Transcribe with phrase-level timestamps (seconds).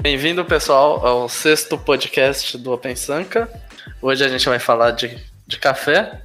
[0.00, 3.50] Bem-vindo, pessoal, ao sexto podcast do Open Sanka.
[4.00, 6.22] Hoje a gente vai falar de, de café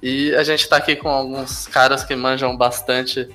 [0.00, 3.28] e a gente está aqui com alguns caras que manjam bastante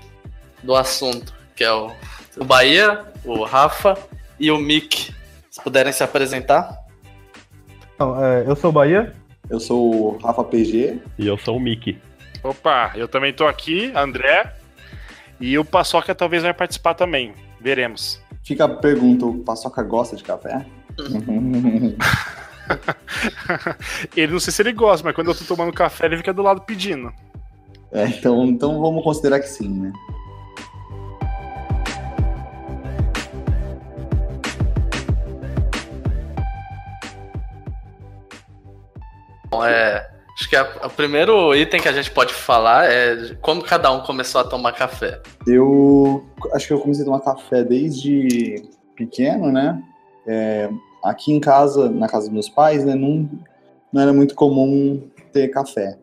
[0.64, 1.92] do assunto, que é o,
[2.38, 3.98] o Bahia, o Rafa
[4.40, 5.14] e o Mick.
[5.50, 6.74] Se puderem se apresentar.
[7.94, 9.14] Então, é, eu sou o Bahia.
[9.50, 11.00] Eu sou o Rafa PG.
[11.20, 12.02] E eu sou o Mickey.
[12.42, 14.56] Opa, eu também tô aqui, André.
[15.38, 17.34] E o Paçoca talvez vai participar também.
[17.60, 18.22] Veremos.
[18.44, 20.66] Fica a pergunta: o Paçoca gosta de café?
[24.16, 26.42] ele não sei se ele gosta, mas quando eu tô tomando café, ele fica do
[26.42, 27.14] lado pedindo.
[27.92, 29.92] É, então, então vamos considerar que sim, né?
[39.50, 40.10] Bom, é,
[40.42, 44.42] acho que o primeiro item que a gente pode falar é como cada um começou
[44.42, 45.22] a tomar café.
[45.46, 48.64] Eu acho que eu comecei a tomar café desde
[48.96, 49.82] pequeno, né?
[50.26, 50.70] É,
[51.04, 53.30] aqui em casa, na casa dos meus pais, né, não,
[53.94, 55.98] não era muito comum ter café.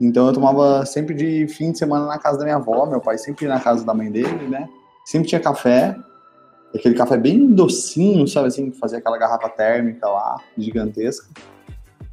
[0.00, 3.18] Então eu tomava sempre de fim de semana na casa da minha avó, meu pai
[3.18, 4.68] sempre na casa da mãe dele, né?
[5.04, 5.96] Sempre tinha café,
[6.74, 11.28] aquele café bem docinho, sabe assim, fazia aquela garrafa térmica lá, gigantesca.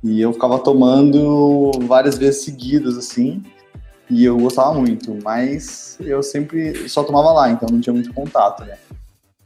[0.05, 3.41] E eu ficava tomando várias vezes seguidas, assim,
[4.07, 8.63] e eu gostava muito, mas eu sempre só tomava lá, então não tinha muito contato,
[8.63, 8.77] né?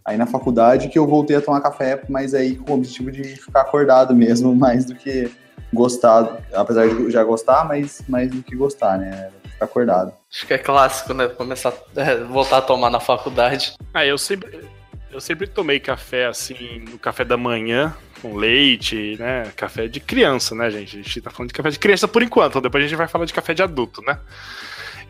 [0.04, 3.24] Aí na faculdade que eu voltei a tomar café, mas aí com o objetivo de
[3.38, 5.32] ficar acordado mesmo, mais do que
[5.72, 9.30] gostar, apesar de já gostar, mas mais do que gostar, né?
[9.44, 10.12] Ficar acordado.
[10.30, 11.30] Acho que é clássico, né?
[11.30, 13.76] Começar é, voltar a tomar na faculdade.
[13.94, 14.68] Ah, eu sempre
[15.12, 19.52] eu sempre tomei café assim, no café da manhã, com leite, né?
[19.56, 21.00] Café de criança, né, gente?
[21.00, 23.26] A gente tá falando de café de criança por enquanto, depois a gente vai falar
[23.26, 24.20] de café de adulto, né?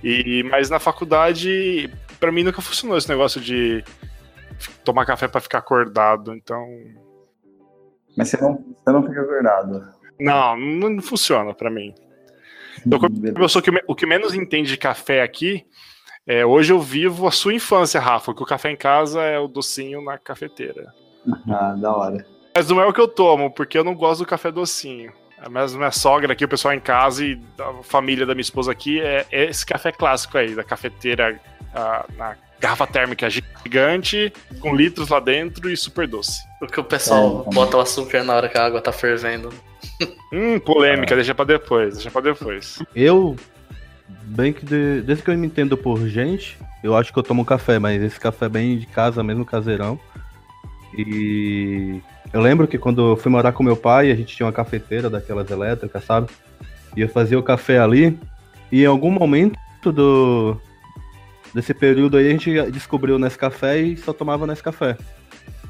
[0.04, 3.84] E, mas na faculdade, para mim nunca funcionou esse negócio de
[4.84, 6.66] tomar café para ficar acordado, então.
[8.18, 9.88] Mas você não, você não fica acordado.
[10.20, 11.94] Não, não funciona para mim.
[12.90, 15.66] Eu, eu sou que, o que menos entende de café aqui,
[16.28, 19.48] é, hoje eu vivo a sua infância, Rafa, que o café em casa é o
[19.48, 20.94] docinho na cafeteira.
[21.52, 22.26] Ah, da hora.
[22.56, 25.12] Mas não é o que eu tomo, porque eu não gosto do café docinho.
[25.38, 29.00] A minha, sogra aqui, o pessoal em casa e a família da minha esposa aqui
[29.00, 31.40] é, é esse café clássico aí, da cafeteira
[31.74, 36.42] a, na garrafa térmica gigante, com litros lá dentro e super doce.
[36.60, 39.50] Porque o pessoal é, bota o açúcar na hora que a água tá fervendo.
[40.34, 41.16] Hum, polêmica, é.
[41.16, 42.84] deixa pra depois, deixa pra depois.
[42.94, 43.36] Eu,
[44.24, 47.46] bem que de, desde que eu me entendo por gente, eu acho que eu tomo
[47.46, 50.00] café, mas esse café é bem de casa mesmo, caseirão.
[50.98, 52.02] E
[52.34, 55.10] eu lembro que quando eu fui morar com meu pai, a gente tinha uma cafeteira
[55.10, 56.28] daquelas elétricas, sabe?
[56.96, 58.18] E eu fazia o café ali.
[58.72, 59.58] E em algum momento
[59.92, 60.58] do
[61.54, 64.98] desse período aí a gente descobriu nesse café e só tomava nesse café.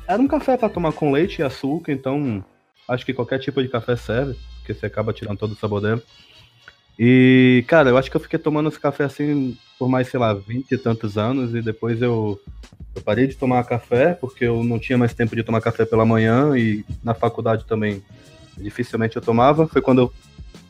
[0.08, 2.44] Era um café para tomar com leite e açúcar, então
[2.88, 6.02] acho que qualquer tipo de café serve, porque você acaba tirando todo o sabor dele.
[7.02, 10.34] E, cara, eu acho que eu fiquei tomando esse café assim por mais, sei lá,
[10.34, 12.38] vinte e tantos anos, e depois eu,
[12.94, 16.06] eu parei de tomar café, porque eu não tinha mais tempo de tomar café pela
[16.06, 18.04] manhã, e na faculdade também
[18.58, 19.66] dificilmente eu tomava.
[19.66, 20.14] Foi quando eu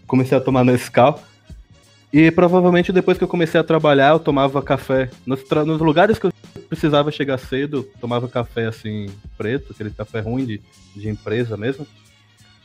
[0.06, 1.20] comecei a tomar Nescau.
[2.14, 5.10] E provavelmente depois que eu comecei a trabalhar, eu tomava café.
[5.26, 6.34] Nos, nos lugares que eu
[6.68, 10.62] precisava chegar cedo, tomava café assim, preto, aquele café ruim de,
[10.96, 11.88] de empresa mesmo.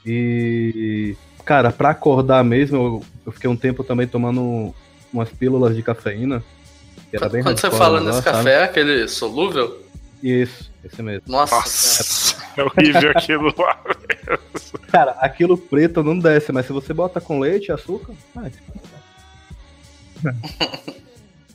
[0.05, 4.75] E Cara, pra acordar mesmo, eu, eu fiquei um tempo também tomando
[5.13, 6.43] umas pílulas de cafeína.
[7.11, 9.83] Que era bem Quando você fala nesse café, é aquele solúvel?
[10.23, 11.23] Isso, esse mesmo.
[11.29, 13.79] Nossa, Nossa é horrível aquilo lá.
[14.91, 18.51] Cara, aquilo preto não desce, mas se você bota com leite e açúcar, vai.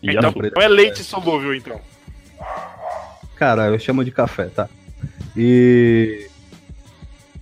[0.04, 1.82] então, não é leite solúvel, então.
[3.36, 4.70] Cara, eu chamo de café, tá?
[5.36, 6.29] E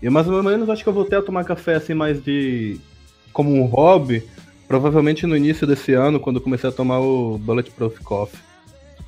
[0.01, 2.79] e mais ou menos acho que eu voltei a tomar café assim mais de
[3.33, 4.23] como um hobby,
[4.67, 8.39] provavelmente no início desse ano, quando eu comecei a tomar o Bulletproof Coffee.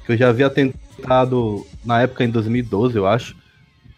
[0.05, 3.35] Que eu já havia tentado na época em 2012, eu acho.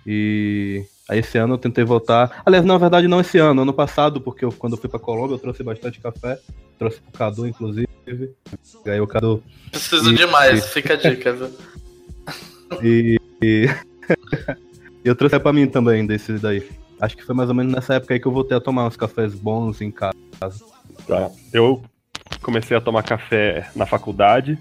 [0.08, 2.42] E aí esse ano eu tentei voltar.
[2.46, 5.36] Aliás, na verdade não esse ano, ano passado, porque eu, quando eu fui pra Colômbia
[5.36, 6.40] eu trouxe bastante café.
[6.80, 7.88] Trouxe pro Cadu, inclusive.
[8.84, 9.44] Ganhei o Cadu.
[9.70, 10.70] Preciso e, demais, e...
[10.70, 11.50] fica a dica, viu?
[12.82, 13.20] e...
[13.42, 13.70] e
[15.04, 16.68] eu trouxe pra mim também, desse daí.
[17.02, 18.96] Acho que foi mais ou menos nessa época aí que eu voltei a tomar uns
[18.96, 20.14] cafés bons em casa.
[21.08, 21.32] Tá.
[21.52, 21.84] Eu
[22.44, 24.60] comecei a tomar café na faculdade,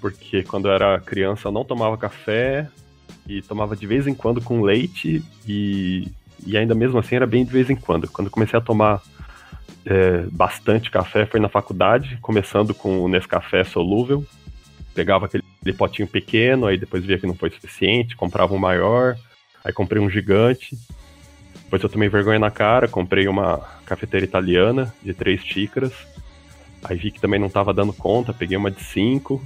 [0.00, 2.68] porque quando eu era criança eu não tomava café
[3.24, 6.08] e tomava de vez em quando com leite e,
[6.44, 8.08] e ainda mesmo assim era bem de vez em quando.
[8.10, 9.00] Quando eu comecei a tomar
[9.84, 14.24] é, bastante café foi na faculdade, começando com o Nescafé solúvel.
[14.92, 15.44] Pegava aquele
[15.76, 19.16] potinho pequeno, aí depois via que não foi suficiente, comprava um maior,
[19.66, 20.78] Aí comprei um gigante.
[21.66, 25.92] Depois eu tomei vergonha na cara, comprei uma cafeteira italiana de três xícaras.
[26.84, 29.42] Aí vi que também não tava dando conta, peguei uma de cinco.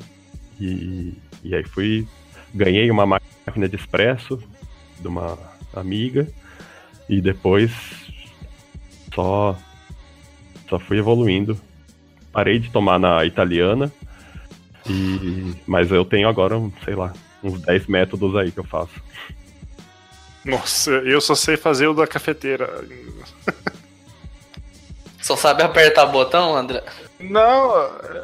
[0.61, 2.07] E, e aí fui.
[2.55, 4.39] Ganhei uma máquina de expresso
[4.99, 5.39] de uma
[5.73, 6.29] amiga.
[7.09, 7.73] E depois
[9.15, 9.57] só,
[10.69, 11.59] só fui evoluindo.
[12.31, 13.91] Parei de tomar na italiana.
[14.87, 19.03] E, mas eu tenho agora, sei lá, uns 10 métodos aí que eu faço.
[20.45, 22.85] Nossa, eu só sei fazer o da cafeteira.
[25.23, 26.83] Só sabe apertar botão, André?
[27.21, 27.73] Não,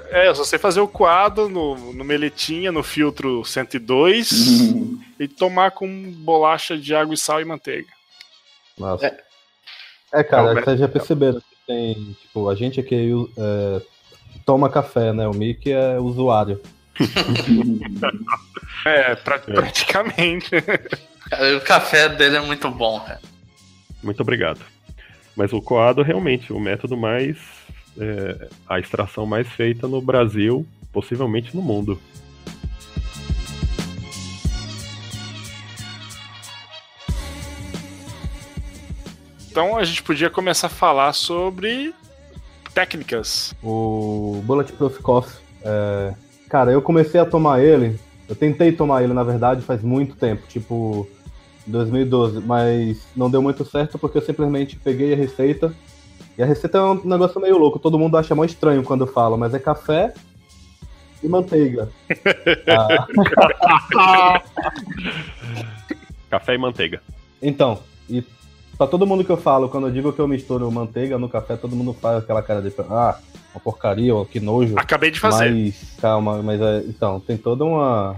[0.08, 4.30] é, eu só sei fazer o quadro no, no meletinha, no filtro 102
[5.20, 7.88] e tomar com bolacha de água e sal e manteiga.
[8.78, 9.06] Nossa.
[9.06, 9.20] É,
[10.14, 13.82] é cara, Não, vocês já perceberam que tem, tipo, a gente aqui é,
[14.46, 15.28] toma café, né?
[15.28, 16.60] O Mickey é usuário.
[18.86, 20.50] é, pra, praticamente.
[21.30, 23.20] Cara, o café dele é muito bom, cara.
[24.02, 24.60] Muito obrigado.
[25.34, 27.36] Mas o coado realmente o método mais.
[27.98, 31.98] É, a extração mais feita no Brasil, possivelmente no mundo.
[39.50, 41.94] Então a gente podia começar a falar sobre
[42.74, 43.54] técnicas.
[43.62, 45.40] O Bulletproof Coffee.
[45.62, 46.12] É...
[46.50, 47.98] Cara, eu comecei a tomar ele.
[48.28, 50.46] Eu tentei tomar ele, na verdade, faz muito tempo.
[50.46, 51.08] Tipo,
[51.66, 55.74] 2012, mas não deu muito certo porque eu simplesmente peguei a receita.
[56.38, 59.36] E a receita é um negócio meio louco, todo mundo acha mais estranho quando fala,
[59.36, 60.12] mas é café
[61.22, 61.88] e manteiga.
[63.96, 64.42] ah.
[66.28, 67.02] café e manteiga.
[67.40, 67.78] Então,
[68.08, 68.22] e
[68.76, 71.56] pra todo mundo que eu falo, quando eu digo que eu misturo manteiga no café,
[71.56, 73.18] todo mundo faz aquela cara de ah,
[73.54, 74.74] uma porcaria, ou que nojo.
[74.76, 75.50] Acabei de fazer.
[75.50, 78.16] Mas, calma, mas é, então, tem toda uma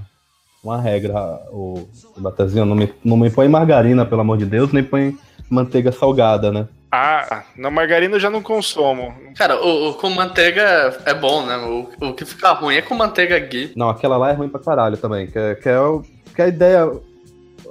[0.62, 4.72] uma regra, o, o Batazinho, não me, não me põe margarina, pelo amor de Deus,
[4.72, 5.16] nem põe
[5.48, 6.68] manteiga salgada, né?
[6.90, 9.14] Ah, na margarina eu já não consumo.
[9.36, 11.56] Cara, o, o, com manteiga é bom, né?
[11.58, 13.72] O, o que fica ruim é com manteiga ghee.
[13.76, 15.26] Não, aquela lá é ruim pra caralho também.
[15.26, 16.02] Que, é, que, é, o,
[16.34, 16.90] que a ideia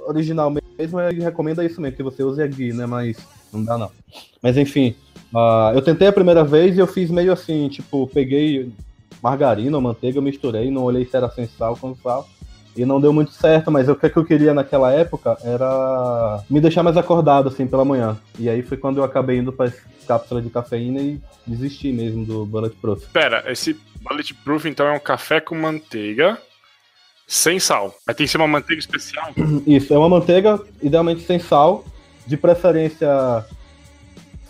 [0.06, 2.86] original mesmo é recomenda isso mesmo, que você use a ghee, né?
[2.86, 3.16] Mas
[3.52, 3.90] não dá não.
[4.40, 4.94] Mas enfim,
[5.34, 8.72] uh, eu tentei a primeira vez e eu fiz meio assim, tipo, peguei
[9.20, 12.24] margarina ou manteiga, misturei, não olhei se era sem sal com sal
[12.78, 16.84] e não deu muito certo, mas o que, eu queria naquela época era me deixar
[16.84, 18.16] mais acordado, assim, pela manhã.
[18.38, 19.72] E aí foi quando eu acabei indo para
[20.06, 23.06] cápsula de cafeína e desisti mesmo do Bulletproof.
[23.12, 26.38] Pera, esse Bulletproof então é um café com manteiga
[27.26, 27.94] sem sal.
[28.06, 29.32] Mas tem que ser uma manteiga especial?
[29.66, 31.84] Isso, é uma manteiga idealmente sem sal,
[32.26, 33.44] de preferência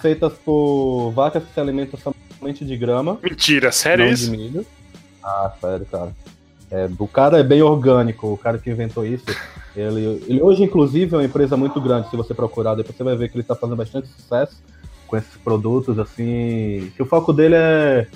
[0.01, 1.99] feitas por vacas que se alimentam
[2.39, 3.19] somente de grama.
[3.23, 4.33] Mentira, sério isso?
[5.23, 6.15] Ah, sério, cara.
[6.71, 9.25] É, o cara é bem orgânico, o cara que inventou isso.
[9.75, 12.11] Ele, ele hoje, inclusive, é uma empresa muito grande.
[12.11, 14.63] Se você procurar, depois você vai ver que ele está fazendo bastante sucesso
[15.07, 16.93] com esses produtos, assim.
[16.95, 18.07] Que o foco dele é.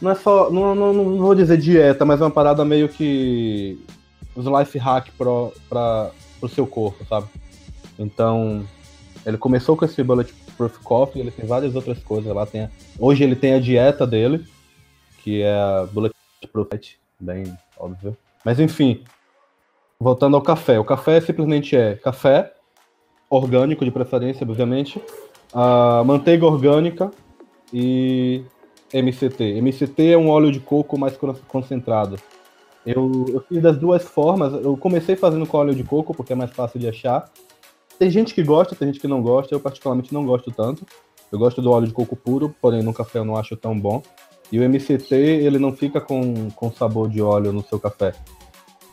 [0.00, 0.50] Não é só.
[0.50, 3.82] Não, não, não vou dizer dieta, mas é uma parada meio que.
[4.34, 6.10] Os life hack para
[6.42, 7.26] o seu corpo, sabe?
[7.98, 8.66] Então,
[9.24, 12.44] ele começou com esse Bulletproof Coffee, ele tem várias outras coisas lá.
[12.44, 12.68] Tem
[12.98, 14.44] hoje ele tem a dieta dele,
[15.24, 16.68] que é a Bulletproof
[17.20, 18.16] bem óbvio.
[18.44, 19.02] Mas enfim,
[19.98, 20.78] voltando ao café.
[20.78, 22.52] O café simplesmente é café,
[23.28, 25.02] orgânico de preferência, obviamente,
[25.52, 27.10] a manteiga orgânica
[27.72, 28.44] e
[28.92, 29.60] MCT.
[29.60, 31.16] MCT é um óleo de coco mais
[31.48, 32.18] concentrado.
[32.84, 34.52] Eu, eu fiz das duas formas.
[34.52, 37.28] Eu comecei fazendo com óleo de coco, porque é mais fácil de achar.
[37.98, 39.54] Tem gente que gosta, tem gente que não gosta.
[39.54, 40.86] Eu, particularmente, não gosto tanto.
[41.32, 44.02] Eu gosto do óleo de coco puro, porém no café eu não acho tão bom.
[44.50, 48.14] E o MCT, ele não fica com, com sabor de óleo no seu café.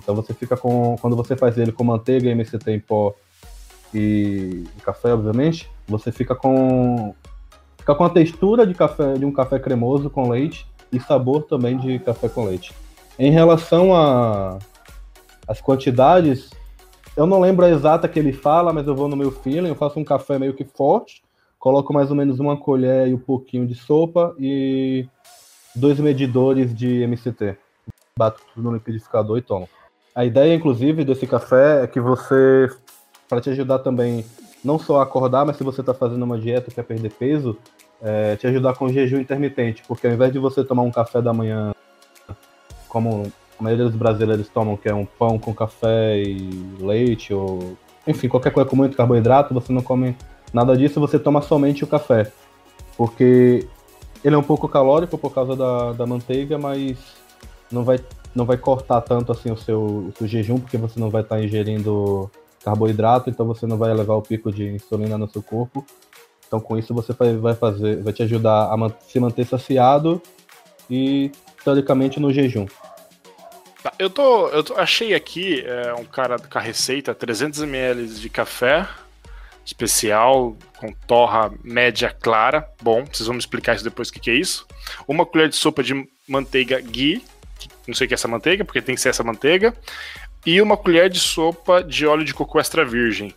[0.02, 0.96] Então você fica com.
[1.00, 3.14] Quando você faz ele com manteiga, MCT em pó
[3.94, 7.14] e, café, obviamente, você fica com.
[7.78, 11.78] Fica com a textura de café de um café cremoso com leite e sabor também
[11.78, 12.74] de café com leite.
[13.20, 14.58] Em relação a
[15.48, 16.50] as quantidades,
[17.18, 19.76] eu não lembro a exata que ele fala, mas eu vou no meu feeling, eu
[19.76, 21.22] faço um café meio que forte,
[21.60, 25.06] coloco mais ou menos uma colher e um pouquinho de sopa e
[25.76, 27.58] dois medidores de MCT.
[28.18, 29.68] Bato tudo no liquidificador e tomo.
[30.16, 32.70] A ideia, inclusive, desse café é que você,
[33.28, 34.24] para te ajudar também,
[34.64, 37.58] não só a acordar, mas se você está fazendo uma dieta e quer perder peso,
[38.02, 41.34] é, te ajudar com jejum intermitente, porque ao invés de você tomar um café da
[41.34, 41.74] manhã,
[42.88, 47.78] como a maioria dos brasileiros tomam, que é um pão com café e leite, ou
[48.06, 50.16] enfim, qualquer coisa com muito carboidrato, você não come
[50.54, 52.32] nada disso, você toma somente o café.
[52.98, 53.68] Porque
[54.24, 56.98] ele é um pouco calórico por causa da, da manteiga, mas
[57.72, 58.00] não vai,
[58.34, 61.36] não vai cortar tanto assim o seu, o seu jejum, porque você não vai estar
[61.36, 62.32] tá ingerindo
[62.64, 65.86] carboidrato, então você não vai levar o pico de insulina no seu corpo.
[66.48, 70.22] Então com isso você vai, fazer, vai te ajudar a se manter saciado
[70.90, 71.32] e
[71.64, 72.66] teoricamente no jejum.
[73.82, 78.08] Tá, eu tô, eu tô, achei aqui é, um cara com a receita 300 ml
[78.08, 78.88] de café
[79.66, 82.68] especial com torra média clara.
[82.82, 84.68] Bom, vocês vão me explicar isso depois o que, que é isso.
[85.08, 87.24] Uma colher de sopa de manteiga ghee,
[87.88, 89.74] não sei o que é essa manteiga, porque tem que ser essa manteiga.
[90.46, 93.34] E uma colher de sopa de óleo de coco extra virgem.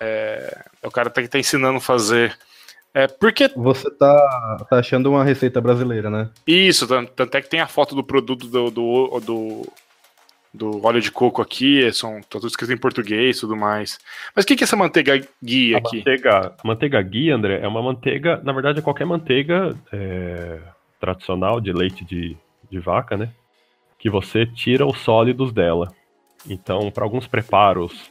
[0.00, 2.36] É, o cara tá, tá ensinando a fazer.
[2.92, 3.50] É, porque...
[3.54, 6.30] Você tá, tá achando uma receita brasileira, né?
[6.46, 9.72] Isso, tanto é que tem a foto do produto do, do, do,
[10.56, 13.98] do óleo de coco aqui, são tá tudo escrito em português e tudo mais.
[14.34, 15.98] Mas o que, que é essa manteiga guia aqui?
[15.98, 20.58] Manteiga, a manteiga guia, André, é uma manteiga, na verdade é qualquer manteiga é,
[20.98, 22.36] tradicional de leite de,
[22.70, 23.30] de vaca, né?
[23.98, 25.92] Que você tira os sólidos dela.
[26.48, 28.10] Então, para alguns preparos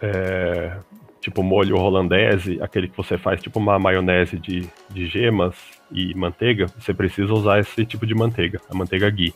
[0.00, 0.76] é,
[1.20, 5.54] tipo molho holandese, aquele que você faz tipo uma maionese de, de gemas
[5.92, 9.34] e manteiga, você precisa usar esse tipo de manteiga, a manteiga ghee.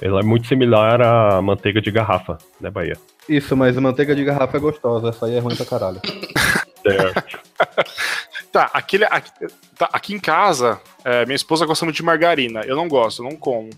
[0.00, 2.96] Ela é muito similar à manteiga de garrafa, né, Bahia?
[3.28, 6.00] Isso, mas a manteiga de garrafa é gostosa, essa aí é ruim pra caralho.
[6.82, 7.38] certo.
[8.52, 9.30] tá, aquele, aqui,
[9.76, 12.60] tá, aqui em casa, é, minha esposa gosta muito de margarina.
[12.60, 13.70] Eu não gosto, eu não como.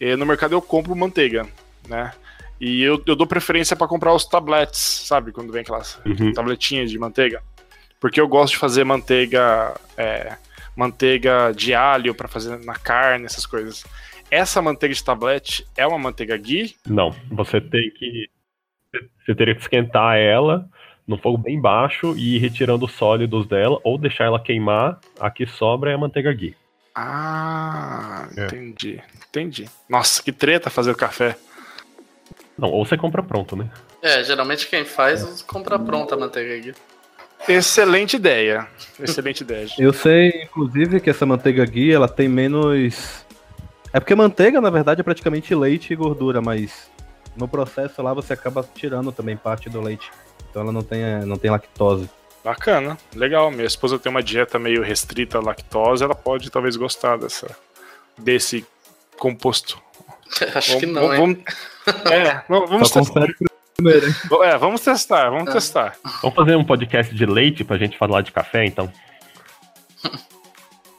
[0.00, 1.46] E no mercado eu compro manteiga,
[1.88, 2.12] né?
[2.60, 5.32] E eu, eu dou preferência para comprar os tabletes, sabe?
[5.32, 6.32] Quando vem aquelas uhum.
[6.32, 7.42] tabletinhas de manteiga.
[7.98, 9.74] Porque eu gosto de fazer manteiga.
[9.96, 10.36] É,
[10.76, 13.84] manteiga de alho para fazer na carne, essas coisas.
[14.30, 16.74] Essa manteiga de tablete é uma manteiga ghee?
[16.86, 18.28] Não, você tem que.
[19.24, 20.68] Você teria que esquentar ela
[21.06, 25.00] no fogo bem baixo e ir retirando os sólidos dela, ou deixar ela queimar.
[25.18, 26.56] A que sobra é a manteiga ghee.
[26.94, 28.44] Ah, é.
[28.44, 29.00] entendi.
[29.28, 29.68] Entendi.
[29.88, 31.36] Nossa, que treta fazer o café.
[32.56, 33.70] Não, ou você compra pronto, né?
[34.02, 35.44] É, geralmente quem faz é.
[35.44, 36.74] compra pronta a manteiga ghee.
[37.48, 38.68] Excelente ideia.
[38.98, 39.66] Excelente ideia.
[39.78, 43.24] Eu sei, inclusive, que essa manteiga ghee, ela tem menos...
[43.92, 46.90] É porque manteiga, na verdade, é praticamente leite e gordura, mas
[47.36, 50.10] no processo lá você acaba tirando também parte do leite.
[50.48, 52.08] Então ela não tem, não tem lactose.
[52.44, 53.50] Bacana, legal.
[53.50, 57.54] Minha esposa tem uma dieta meio restrita à lactose, ela pode talvez gostar dessa,
[58.16, 58.64] desse
[59.18, 59.80] composto.
[60.54, 61.38] Acho vamos, que não, vamos,
[62.10, 63.26] É, vamos Só testar.
[63.74, 64.06] Primeiro,
[64.42, 65.52] é, vamos testar, vamos é.
[65.52, 65.96] testar.
[66.22, 68.92] Vamos fazer um podcast de leite pra gente falar de café, então.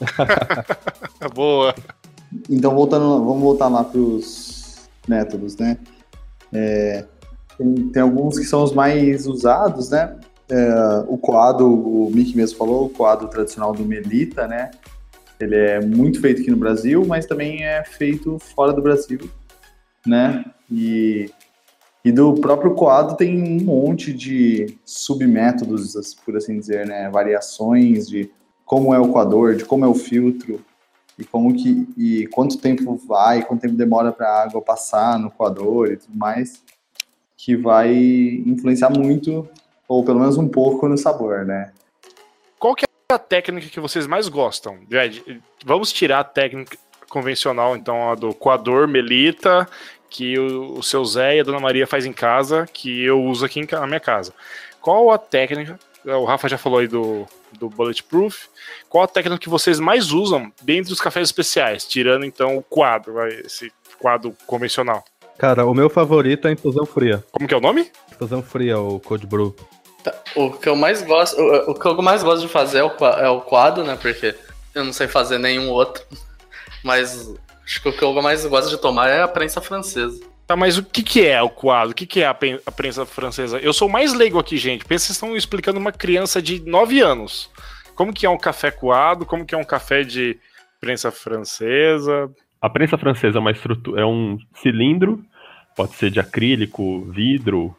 [1.33, 1.75] Boa.
[2.49, 5.77] Então, voltando, vamos voltar lá pros métodos, né?
[6.53, 7.05] É,
[7.57, 10.17] tem, tem, alguns que são os mais usados, né?
[10.49, 14.71] É, o coado, o Mickey mesmo falou, o coado tradicional do Melita, né?
[15.39, 19.19] Ele é muito feito aqui no Brasil, mas também é feito fora do Brasil,
[20.05, 20.45] né?
[20.69, 21.29] E,
[22.05, 27.09] e do próprio coado tem um monte de submétodos, por assim dizer, né?
[27.09, 28.29] Variações de
[28.65, 30.63] como é o coador, de como é o filtro
[31.21, 35.31] e como que e quanto tempo vai, quanto tempo demora para a água passar no
[35.31, 36.61] coador e tudo mais,
[37.37, 37.93] que vai
[38.45, 39.47] influenciar muito
[39.87, 41.71] ou pelo menos um pouco no sabor, né?
[42.57, 44.77] Qual que é a técnica que vocês mais gostam?
[45.65, 46.77] Vamos tirar a técnica
[47.09, 49.67] convencional, então, a do coador melita,
[50.09, 53.45] que o, o seu Zé e a Dona Maria faz em casa, que eu uso
[53.45, 54.33] aqui em, na minha casa.
[54.79, 55.77] Qual a técnica?
[56.05, 57.27] O Rafa já falou aí do,
[57.59, 58.47] do Bulletproof.
[58.89, 61.85] Qual a técnica que vocês mais usam dentro dos cafés especiais?
[61.85, 65.03] Tirando então o quadro, esse quadro convencional.
[65.37, 67.23] Cara, o meu favorito é a infusão fria.
[67.31, 67.91] Como que é o nome?
[68.11, 69.55] Infusão fria, o Cold Brew.
[70.03, 72.83] Tá, o que eu mais gosto, o, o, que eu mais gosto de fazer é
[72.83, 73.97] o, é o quadro, né?
[73.99, 74.35] Porque
[74.73, 76.03] eu não sei fazer nenhum outro.
[76.83, 77.29] Mas
[77.71, 80.19] Acho que o que eu mais gosto de tomar é a prensa francesa.
[80.51, 81.91] Tá, mas o que, que é o quadro?
[81.91, 83.57] O que, que é a, a prensa francesa?
[83.59, 84.83] Eu sou mais leigo aqui, gente.
[84.83, 87.49] Pensa vocês estão explicando uma criança de 9 anos.
[87.95, 89.25] Como que é um café coado?
[89.25, 90.37] Como que é um café de
[90.77, 92.29] prensa francesa?
[92.61, 95.23] A prensa francesa é uma estrutura, é um cilindro,
[95.73, 97.73] pode ser de acrílico, vidro,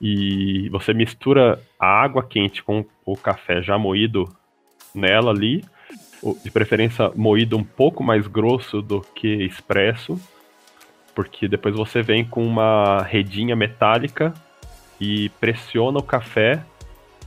[0.00, 4.34] e você mistura a água quente com o café já moído
[4.94, 5.62] nela ali,
[6.42, 10.18] de preferência moído um pouco mais grosso do que expresso,
[11.14, 14.32] porque depois você vem com uma redinha metálica
[15.00, 16.62] e pressiona o café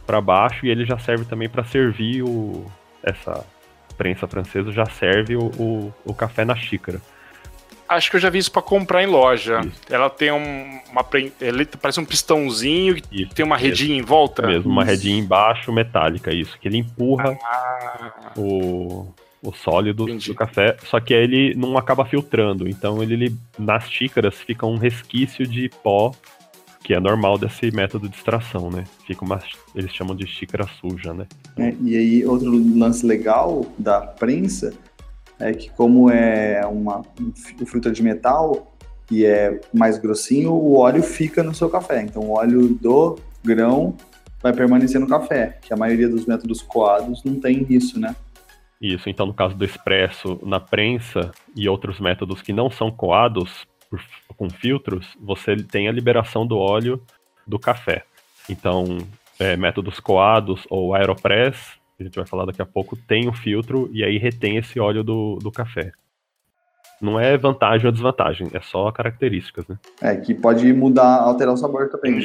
[0.06, 2.66] para baixo e ele já serve também para servir o
[3.04, 3.46] essa
[3.98, 7.00] prensa francesa já serve o, o, o café na xícara.
[7.88, 9.62] Acho que eu já vi isso para comprar em loja.
[9.62, 9.82] Isso.
[9.90, 11.06] Ela tem um, uma.
[11.40, 14.48] Ele parece um pistãozinho e tem uma redinha em volta.
[14.48, 16.58] Mesmo, uma redinha embaixo metálica, isso.
[16.60, 18.32] Que ele empurra ah.
[18.36, 19.14] o,
[19.46, 20.28] o sólido Entendi.
[20.28, 20.76] do café.
[20.86, 22.68] Só que ele não acaba filtrando.
[22.68, 26.12] Então ele, ele nas xícaras fica um resquício de pó
[26.84, 28.84] que é normal desse método de extração, né?
[29.08, 29.40] Fica uma,
[29.74, 31.26] eles chamam de xícara suja, né?
[31.58, 34.72] É, e aí, outro lance legal da prensa
[35.40, 38.72] é que como é uma, um filtro de metal
[39.10, 42.04] e é mais grossinho, o óleo fica no seu café.
[42.04, 43.96] Então o óleo do grão
[44.42, 48.16] vai permanecer no café, que a maioria dos métodos coados não tem isso, né?
[48.86, 53.66] Isso, então no caso do expresso, na prensa e outros métodos que não são coados
[53.90, 54.00] por,
[54.38, 57.02] com filtros, você tem a liberação do óleo
[57.48, 58.04] do café.
[58.48, 59.00] Então,
[59.40, 61.58] é, métodos coados ou aeropress,
[61.98, 64.58] que a gente vai falar daqui a pouco, tem o um filtro e aí retém
[64.58, 65.92] esse óleo do, do café.
[67.02, 69.80] Não é vantagem ou desvantagem, é só características, né?
[70.00, 72.22] É, que pode mudar, alterar o sabor também.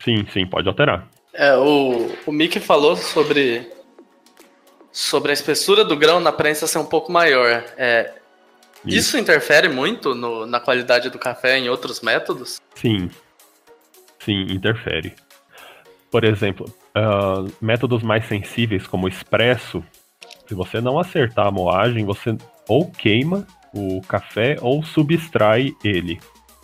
[0.00, 1.08] Sim, sim, pode alterar.
[1.32, 3.66] É, o, o Mickey falou sobre,
[4.94, 7.64] sobre a espessura do grão na prensa ser um pouco maior.
[7.76, 8.14] É,
[8.86, 8.96] isso.
[8.96, 12.60] isso interfere muito no, na qualidade do café em outros métodos?
[12.76, 13.10] Sim,
[14.20, 15.12] sim, interfere.
[16.12, 19.84] Por exemplo, uh, métodos mais sensíveis como o expresso,
[20.46, 22.36] se você não acertar a moagem, você
[22.68, 26.20] ou queima o café ou subtrai ele.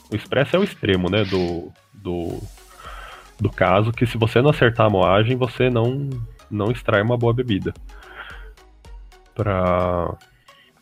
[0.09, 2.41] O expresso é o extremo, né, do, do,
[3.41, 6.09] do caso, que se você não acertar a moagem, você não,
[6.49, 7.75] não extrai uma boa bebida.
[9.41, 10.19] Para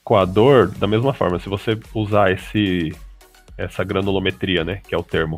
[0.03, 2.93] coador, da mesma forma, se você usar esse
[3.57, 5.37] essa granulometria, né, que é o termo,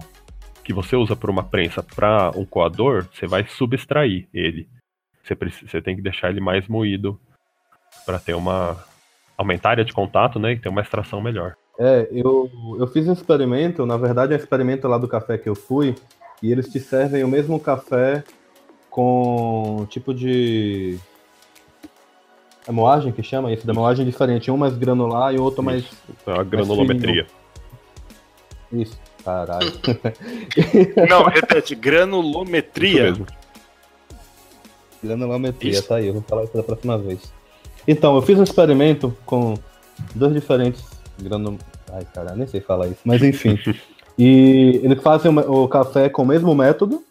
[0.64, 4.68] que você usa para uma prensa para um coador, você vai subtrair ele.
[5.22, 7.20] Você, precisa, você tem que deixar ele mais moído
[8.06, 8.82] para ter uma
[9.36, 11.56] aumentar a área de contato, né, e ter uma extração melhor.
[11.78, 15.48] É, eu, eu fiz um experimento, na verdade é um experimento lá do café que
[15.48, 15.94] eu fui,
[16.42, 18.24] e eles te servem o mesmo café
[18.88, 20.98] com tipo de
[22.70, 23.66] é moagem que chama isso?
[23.66, 25.84] Da moagem diferente, um mais granular e o outro mais.
[26.24, 27.26] É a granulometria.
[28.72, 29.72] Isso, caralho.
[31.10, 33.14] Não, repete, granulometria.
[35.02, 35.88] Granulometria, isso.
[35.88, 37.32] tá aí, eu vou falar isso da próxima vez.
[37.88, 39.54] Então, eu fiz um experimento com
[40.14, 40.84] dois diferentes
[41.20, 41.58] granul...
[41.92, 43.58] Ai, caralho, nem sei falar isso, mas enfim.
[44.16, 47.02] e eles fazem o café com o mesmo método,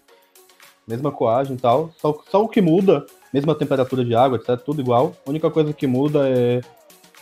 [0.88, 4.82] mesma coagem e tal, só, só o que muda mesma temperatura de água, etc, tudo
[4.82, 5.16] igual.
[5.26, 6.62] A única coisa que muda é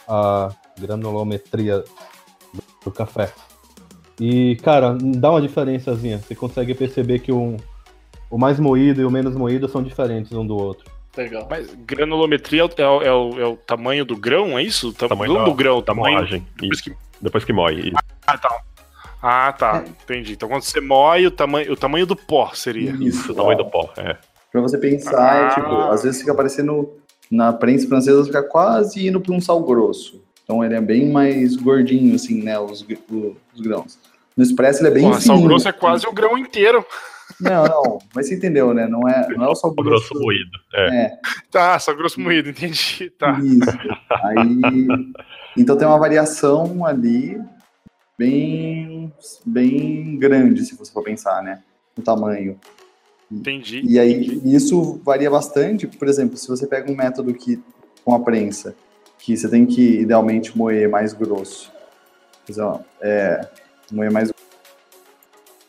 [0.07, 1.83] a granulometria
[2.83, 3.31] do café.
[4.19, 6.19] E, cara, dá uma diferençazinha.
[6.19, 7.57] Você consegue perceber que o,
[8.29, 10.89] o mais moído e o menos moído são diferentes um do outro.
[11.15, 11.47] Legal.
[11.49, 14.89] Mas granulometria é o, é o, é o tamanho do grão, é isso?
[14.89, 16.17] O tamanho do, do grão, da tamanho.
[16.17, 16.47] Moagem.
[16.59, 16.95] Depois que...
[17.21, 17.93] depois que moe.
[18.25, 18.61] Ah, tá.
[19.21, 19.83] Ah, tá.
[20.03, 20.33] Entendi.
[20.33, 22.91] Então quando você moe, o tamanho, o tamanho do pó seria.
[22.91, 24.15] Isso, o tamanho do pó, é.
[24.57, 25.45] Pra você pensar, ah.
[25.45, 26.89] é, tipo, às vezes fica parecendo
[27.29, 30.23] na prensa francesa fica quase indo para um sal grosso.
[30.43, 32.57] Então ele é bem mais gordinho, assim, né?
[32.57, 32.83] Os,
[33.53, 33.99] os grãos.
[34.35, 35.21] No expresso ele é bem Porra.
[35.21, 36.83] Sal grosso é quase o grão inteiro.
[37.39, 38.87] Não, não, mas você entendeu, né?
[38.87, 40.09] Não é, não é o sal grosso.
[40.09, 40.57] grosso moído.
[40.73, 40.95] É.
[40.95, 41.19] é.
[41.51, 43.11] Tá, sal grosso moído, entendi.
[43.11, 43.39] Tá.
[43.39, 43.77] Isso.
[44.09, 44.87] Aí,
[45.55, 47.39] então tem uma variação ali
[48.17, 49.13] bem,
[49.45, 51.61] bem grande, se você for pensar, né?
[51.95, 52.59] No tamanho.
[53.31, 53.81] Entendi.
[53.85, 54.55] E aí, entendi.
[54.55, 55.87] isso varia bastante.
[55.87, 57.61] Por exemplo, se você pega um método que
[58.03, 58.75] com a prensa,
[59.19, 61.71] que você tem que idealmente moer mais grosso,
[63.01, 63.45] é,
[63.91, 64.31] moer mais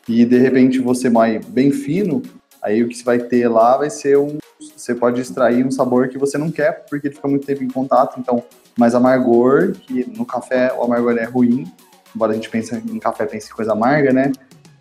[0.09, 2.23] e de repente você moe bem fino,
[2.63, 4.39] aí o que você vai ter lá vai ser um.
[4.75, 7.67] Você pode extrair um sabor que você não quer, porque ele fica muito tempo em
[7.67, 8.43] contato, então
[8.75, 11.71] mais amargor, que no café o amargor é ruim,
[12.15, 14.31] embora a gente pense em café pense em coisa amarga, né?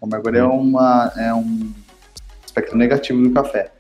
[0.01, 1.73] O amargor é, uma, é um
[2.49, 3.71] aspecto negativo do café.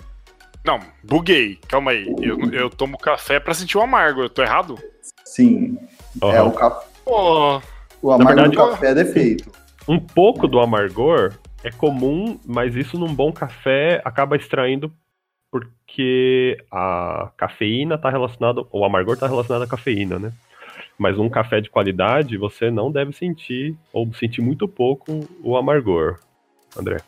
[0.64, 1.58] Não, buguei.
[1.68, 2.06] Calma aí.
[2.20, 4.22] Eu, eu tomo café pra sentir o amargo.
[4.22, 4.78] Eu tô errado?
[5.24, 5.78] Sim.
[6.22, 6.32] Uhum.
[6.32, 6.86] É o café.
[7.06, 7.60] Oh.
[8.02, 9.50] O amargo verdade, do café é defeito.
[9.88, 14.92] Um pouco do amargor é comum, mas isso num bom café acaba extraindo
[15.50, 20.32] porque a cafeína está relacionada, o amargor está relacionado à cafeína, né?
[20.98, 26.18] Mas um café de qualidade você não deve sentir ou sentir muito pouco o amargor,
[26.78, 26.98] André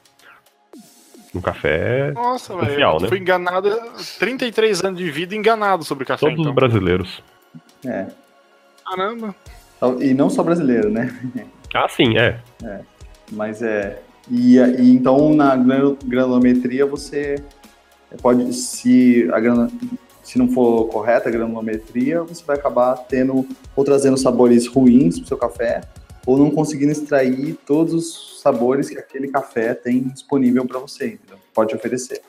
[1.35, 2.81] no café Nossa, velho.
[2.81, 3.09] Eu né?
[3.09, 3.71] fui enganado
[4.19, 6.21] 33 anos de vida enganado sobre café.
[6.21, 6.51] Todos então.
[6.51, 7.23] os brasileiros.
[7.87, 8.07] É.
[8.85, 9.35] Caramba.
[10.01, 11.15] E não só brasileiro, né?
[11.73, 12.41] Ah, sim, é.
[12.65, 12.81] é.
[13.31, 14.03] Mas é.
[14.29, 17.37] E, e então na granulometria você
[18.21, 19.69] pode, se a gran,
[20.23, 25.25] se não for correta a granulometria, você vai acabar tendo ou trazendo sabores ruins para
[25.25, 25.81] o seu café,
[26.27, 31.39] ou não conseguindo extrair todos os sabores que aquele café tem disponível para você, entendeu?
[31.55, 32.23] pode oferecer.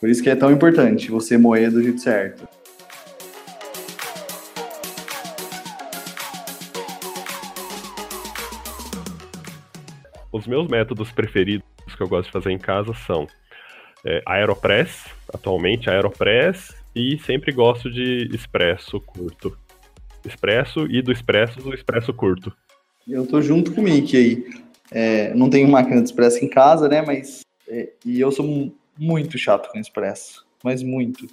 [0.00, 2.46] Por isso que é tão importante você moer do jeito certo.
[10.32, 11.64] Os meus métodos preferidos
[11.96, 13.26] que eu gosto de fazer em casa são
[14.04, 19.56] é, Aeropress, atualmente Aeropress, e sempre gosto de expresso curto.
[20.24, 22.52] Expresso e do expresso do expresso curto.
[23.08, 24.64] Eu tô junto com o Mickey aí.
[24.90, 27.02] É, não tenho máquina de expresso em casa, né?
[27.02, 27.40] Mas.
[27.68, 30.46] É, e eu sou muito chato com expresso.
[30.62, 31.26] Mas muito.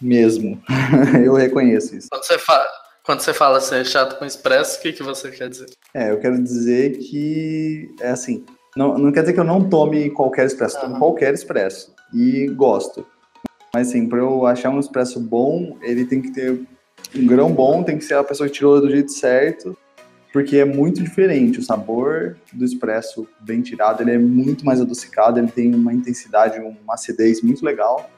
[0.00, 0.60] Mesmo.
[1.24, 2.08] eu reconheço isso.
[2.10, 2.68] Quando você, fa
[3.04, 5.70] quando você fala ser chato com expresso, o que, que você quer dizer?
[5.94, 7.88] É, eu quero dizer que.
[8.00, 8.44] É assim.
[8.76, 10.80] Não, não quer dizer que eu não tome qualquer expresso.
[10.80, 11.94] Tomo qualquer expresso.
[12.12, 13.06] E gosto.
[13.74, 16.60] Mas assim, para eu achar um expresso bom, ele tem que ter
[17.14, 19.76] um grão bom, tem que ser a pessoa que tirou do jeito certo,
[20.32, 21.58] porque é muito diferente.
[21.58, 26.58] O sabor do expresso bem tirado, ele é muito mais adocicado, ele tem uma intensidade,
[26.58, 28.10] uma acidez muito legal.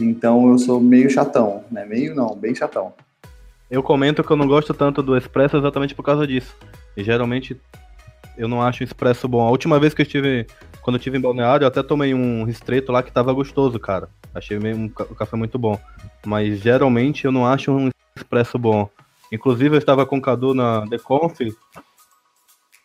[0.00, 1.84] Então eu sou meio chatão, né?
[1.84, 2.94] Meio não, bem chatão.
[3.70, 6.56] Eu comento que eu não gosto tanto do expresso exatamente por causa disso.
[6.96, 7.60] E geralmente
[8.36, 9.40] eu não acho o expresso bom.
[9.40, 10.46] A última vez que eu estive,
[10.80, 14.08] quando eu estive em Balneário, eu até tomei um ristreto lá que tava gostoso, cara.
[14.32, 15.78] Achei um, um café muito bom.
[16.24, 18.88] Mas geralmente eu não acho um expresso bom.
[19.32, 21.40] Inclusive eu estava com o Cadu na The Conf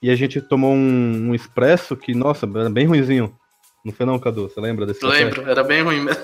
[0.02, 3.34] e a gente tomou um, um expresso que, nossa, era bem ruizinho.
[3.86, 4.50] Não foi não, Cadu?
[4.50, 5.52] Você lembra desse Lembro, café?
[5.52, 6.24] era bem ruim mesmo.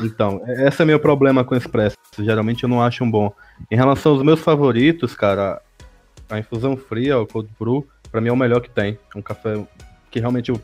[0.00, 1.96] Então, esse é meu problema com expresso.
[2.18, 3.32] Geralmente eu não acho um bom.
[3.70, 5.62] Em relação aos meus favoritos, cara,
[6.28, 8.98] a infusão fria, o cold brew, pra mim é o melhor que tem.
[9.14, 9.64] Um café
[10.10, 10.60] que realmente eu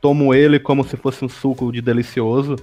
[0.00, 2.56] tomo ele como se fosse um suco de delicioso.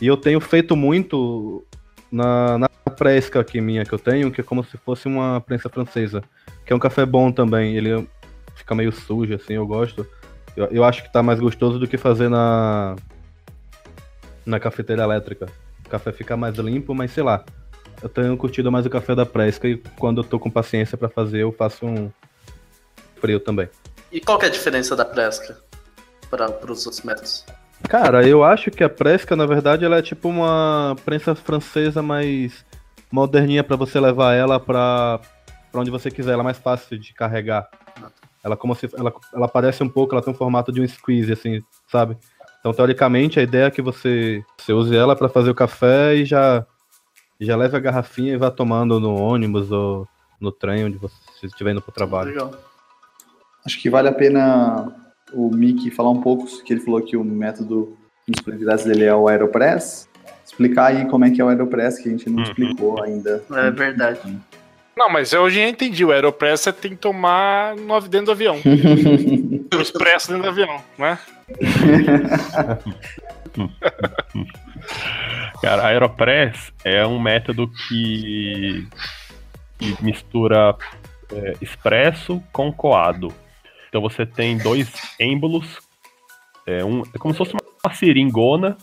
[0.00, 1.64] E eu tenho feito muito
[2.12, 5.68] na, na fresca aqui minha que eu tenho, que é como se fosse uma prensa
[5.68, 6.22] francesa.
[6.64, 7.74] Que é um café bom também.
[7.74, 8.06] Ele
[8.54, 10.06] fica meio sujo, assim, eu gosto.
[10.54, 12.94] Eu, eu acho que tá mais gostoso do que fazer na,
[14.44, 15.48] na cafeteira elétrica.
[15.84, 17.44] O café fica mais limpo, mas sei lá.
[18.02, 21.08] Eu tenho curtido mais o café da Presca e quando eu tô com paciência para
[21.08, 22.10] fazer, eu faço um
[23.16, 23.68] frio também.
[24.10, 25.56] E qual que é a diferença da Presca
[26.28, 27.46] para os outros métodos?
[27.88, 32.64] Cara, eu acho que a Presca, na verdade, ela é tipo uma prensa francesa mais
[33.10, 35.20] moderninha para você levar ela para
[35.74, 37.68] onde você quiser, ela é mais fácil de carregar.
[38.42, 41.32] Ela como se ela, ela parece um pouco, ela tem um formato de um squeeze
[41.32, 42.16] assim, sabe?
[42.60, 46.24] Então, teoricamente, a ideia é que você, você use ela para fazer o café e
[46.24, 46.64] já,
[47.40, 50.08] já leve a garrafinha e vá tomando no ônibus ou
[50.40, 51.14] no trem onde você
[51.44, 52.30] estiver indo para o trabalho.
[52.30, 52.52] Legal.
[53.64, 55.01] Acho que vale a pena
[55.32, 59.14] o Mickey falar um pouco, que ele falou que o método de disponibilidade dele é
[59.14, 60.08] o Aeropress.
[60.44, 62.42] Explicar aí como é que é o Aeropress, que a gente não uhum.
[62.42, 63.42] explicou ainda.
[63.50, 64.38] É verdade.
[64.96, 66.04] Não, mas eu já entendi.
[66.04, 68.56] O Aeropress você tem que tomar no, dentro do avião.
[69.74, 71.18] o expresso dentro do avião, né?
[75.62, 78.86] Cara, Aeropress é um método que,
[79.78, 80.76] que mistura
[81.32, 83.32] é, expresso com coado.
[83.92, 85.78] Então você tem dois êmbolos,
[86.66, 88.78] é, um, é como se fosse uma seringona,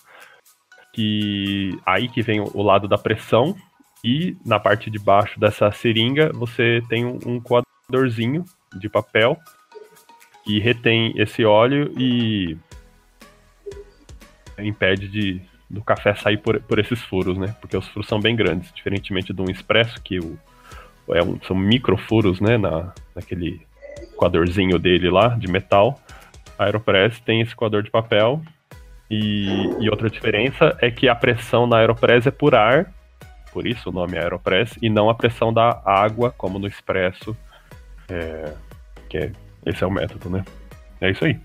[0.94, 3.56] que aí que vem o lado da pressão,
[4.04, 8.46] e na parte de baixo dessa seringa você tem um, um coadorzinho
[8.76, 9.36] de papel
[10.46, 12.56] que retém esse óleo e
[14.60, 17.56] impede de, do café sair por, por esses furos, né?
[17.60, 20.38] Porque os furos são bem grandes, diferentemente de um expresso, que o,
[21.10, 22.60] é um, são microfuros, né?
[22.60, 23.68] Na, naquele
[24.16, 26.00] coadorzinho dele lá, de metal.
[26.58, 28.42] A Aeropress tem esse coador de papel.
[29.10, 29.48] E,
[29.80, 32.94] e outra diferença é que a pressão na Aeropress é por ar,
[33.52, 37.36] por isso o nome é Aeropress, e não a pressão da água, como no expresso,
[38.08, 38.54] é,
[39.10, 39.32] que é
[39.66, 40.46] esse é o método, né?
[41.02, 41.40] É isso aí.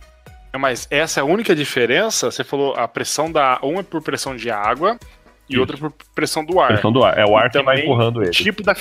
[0.58, 2.30] Mas essa é a única diferença?
[2.30, 3.58] Você falou a pressão da.
[3.62, 4.98] Um é por pressão de água
[5.48, 6.68] e outra por pressão do ar.
[6.68, 7.18] Pressão do ar.
[7.18, 8.30] É o ar que vai empurrando ele.
[8.30, 8.74] Tipo da.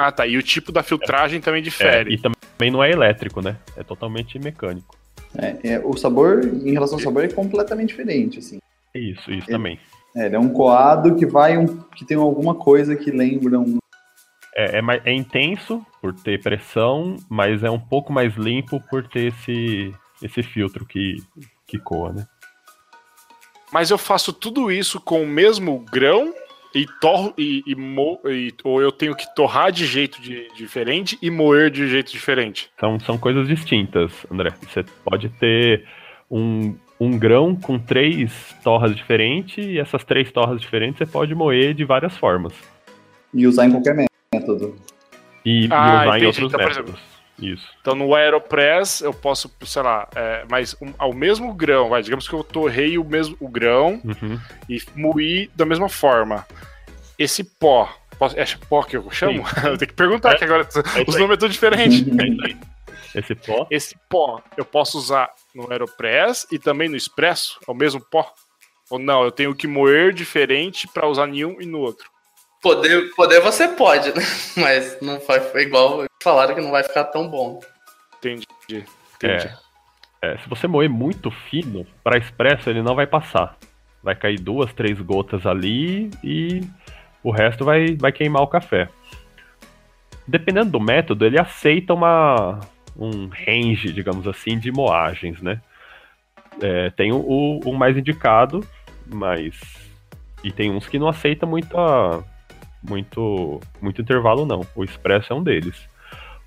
[0.00, 0.26] Ah, tá.
[0.26, 1.42] E o tipo da filtragem é.
[1.42, 2.10] também difere.
[2.10, 3.58] É, e também não é elétrico, né?
[3.76, 4.96] É totalmente mecânico.
[5.36, 8.58] É, é, o sabor, em relação ao sabor, é completamente diferente, assim.
[8.94, 9.78] Isso, isso também.
[10.16, 13.76] É, ele é um coado que vai um, que tem alguma coisa que lembra um
[14.56, 19.34] é, é, é, intenso por ter pressão, mas é um pouco mais limpo por ter
[19.34, 21.22] esse, esse filtro que,
[21.66, 22.26] que coa, né?
[23.70, 26.32] Mas eu faço tudo isso com o mesmo grão
[26.74, 31.18] e torro e, e, mo, e, ou eu tenho que torrar de jeito de, diferente
[31.20, 32.70] e moer de jeito diferente.
[32.78, 34.52] São, são coisas distintas, André.
[34.62, 35.84] Você pode ter
[36.30, 41.74] um, um grão com três torras diferentes e essas três torras diferentes você pode moer
[41.74, 42.52] de várias formas.
[43.34, 44.76] E usar em qualquer método.
[45.44, 46.24] E, ah, e usar entendi.
[46.24, 46.94] em outros então, métodos.
[46.94, 47.09] Exemplo,
[47.40, 47.66] Isso.
[47.80, 52.28] Então no Aeropress eu posso, sei lá, é, mas um, ao mesmo grão, vai, digamos
[52.28, 54.38] que eu torrei o mesmo o grão uhum.
[54.68, 56.46] e moí da mesma forma.
[57.18, 59.44] Esse pó, posso, é pó que eu chamo?
[59.64, 62.04] eu tenho que perguntar, é, que agora é os nomes são diferentes.
[63.14, 63.66] Esse pó.
[63.70, 67.58] Esse pó eu posso usar no Aeropress e também no Expresso?
[67.66, 68.32] É o mesmo pó?
[68.88, 72.10] Ou não, eu tenho que moer diferente para usar em um e no outro?
[72.62, 74.22] Poder, poder você pode, né?
[74.56, 77.60] Mas não vai foi igual falaram que não vai ficar tão bom.
[78.18, 78.44] Entendi.
[78.68, 78.86] Entendi.
[80.22, 83.56] É, é, se você moer muito fino, para expresso ele não vai passar.
[84.02, 86.60] Vai cair duas, três gotas ali e
[87.22, 88.88] o resto vai, vai queimar o café.
[90.26, 92.60] Dependendo do método, ele aceita uma,
[92.96, 95.60] um range, digamos assim, de moagens, né?
[96.62, 98.64] É, tem o, o mais indicado,
[99.06, 99.58] mas.
[100.42, 102.24] E tem uns que não aceita muita,
[102.82, 104.66] muito, muito intervalo, não.
[104.74, 105.88] O expresso é um deles.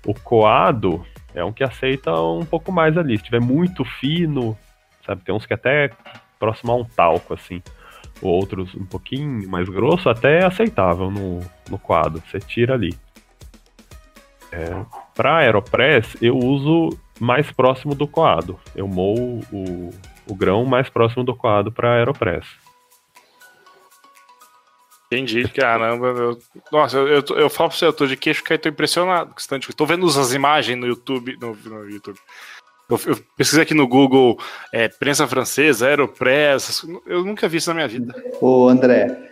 [0.06, 3.16] O coado é um que aceita um pouco mais ali.
[3.16, 4.56] Se tiver muito fino,
[5.04, 5.22] sabe?
[5.22, 5.90] Tem uns que até
[6.38, 7.62] próximo a um talco, assim.
[8.20, 12.22] Outros um pouquinho mais grosso, até aceitável no, no quadro.
[12.26, 12.94] Você tira ali.
[14.52, 18.58] É, para Aeropress, eu uso mais próximo do coado.
[18.74, 19.90] Eu moo o,
[20.28, 22.46] o grão mais próximo do coado para Aeropress.
[25.06, 26.36] Entendi, caramba.
[26.72, 29.34] Nossa, eu, eu, eu, falo pra você, eu tô de queixo que eu tô impressionado.
[29.76, 31.36] Tô vendo as imagens no YouTube.
[31.40, 32.18] No, no YouTube.
[32.88, 34.38] Eu, eu, pesquisei aqui no Google
[34.72, 36.86] é, prensa francesa, Aeropress.
[37.06, 38.14] Eu nunca vi isso na minha vida.
[38.40, 39.30] Ô, André,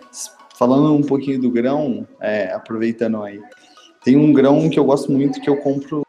[0.58, 3.40] falando um pouquinho do grão, é, aproveitando aí.
[4.04, 6.02] Tem um grão que eu gosto muito que eu compro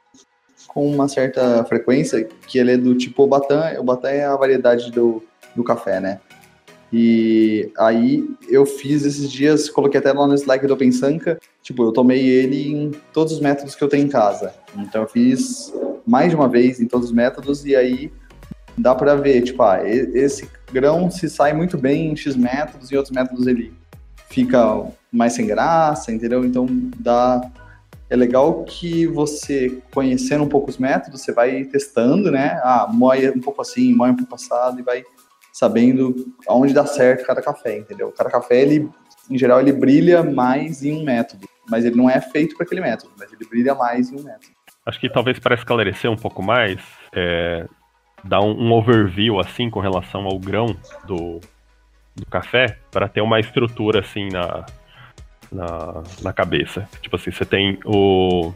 [0.67, 3.79] com uma certa frequência, que ele é do tipo Obatã.
[3.79, 5.23] Obatã é a variedade do,
[5.55, 6.19] do café, né?
[6.95, 11.91] E aí eu fiz esses dias, coloquei até lá no Slack do OpenSanka, tipo, eu
[11.91, 14.53] tomei ele em todos os métodos que eu tenho em casa.
[14.77, 15.73] Então eu fiz
[16.05, 18.13] mais de uma vez em todos os métodos e aí
[18.77, 22.95] dá para ver, tipo, ah, esse grão se sai muito bem em X métodos e
[22.95, 23.73] outros métodos ele
[24.29, 26.45] fica mais sem graça, entendeu?
[26.45, 26.67] Então
[26.99, 27.41] dá
[28.07, 32.59] é legal que você conhecendo um pouco os métodos, você vai testando, né?
[32.63, 35.03] Ah, moe um pouco assim, moe um pouco passado e vai
[35.53, 36.15] sabendo
[36.47, 38.11] aonde dá certo cada café, entendeu?
[38.11, 38.89] Cada café, ele,
[39.29, 42.81] em geral, ele brilha mais em um método, mas ele não é feito para aquele
[42.81, 44.51] método, mas ele brilha mais em um método.
[44.83, 46.81] Acho que talvez para esclarecer um pouco mais,
[47.13, 47.67] é,
[48.23, 51.39] dar um, um, overview assim com relação ao grão do,
[52.15, 54.65] do café, para ter uma estrutura assim na,
[55.51, 56.89] na, na cabeça.
[56.99, 58.51] Tipo assim, você tem o,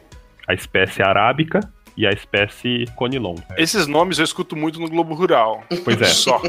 [0.48, 1.60] a espécie arábica,
[1.96, 3.36] e a espécie Conilon.
[3.58, 5.64] Esses nomes eu escuto muito no Globo Rural.
[5.84, 6.06] Pois é.
[6.06, 6.40] Só.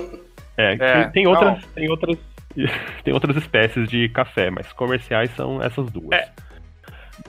[0.58, 2.18] É, é tem, outras, tem outras,
[3.04, 6.12] tem outras espécies de café, mas comerciais são essas duas.
[6.12, 6.28] É.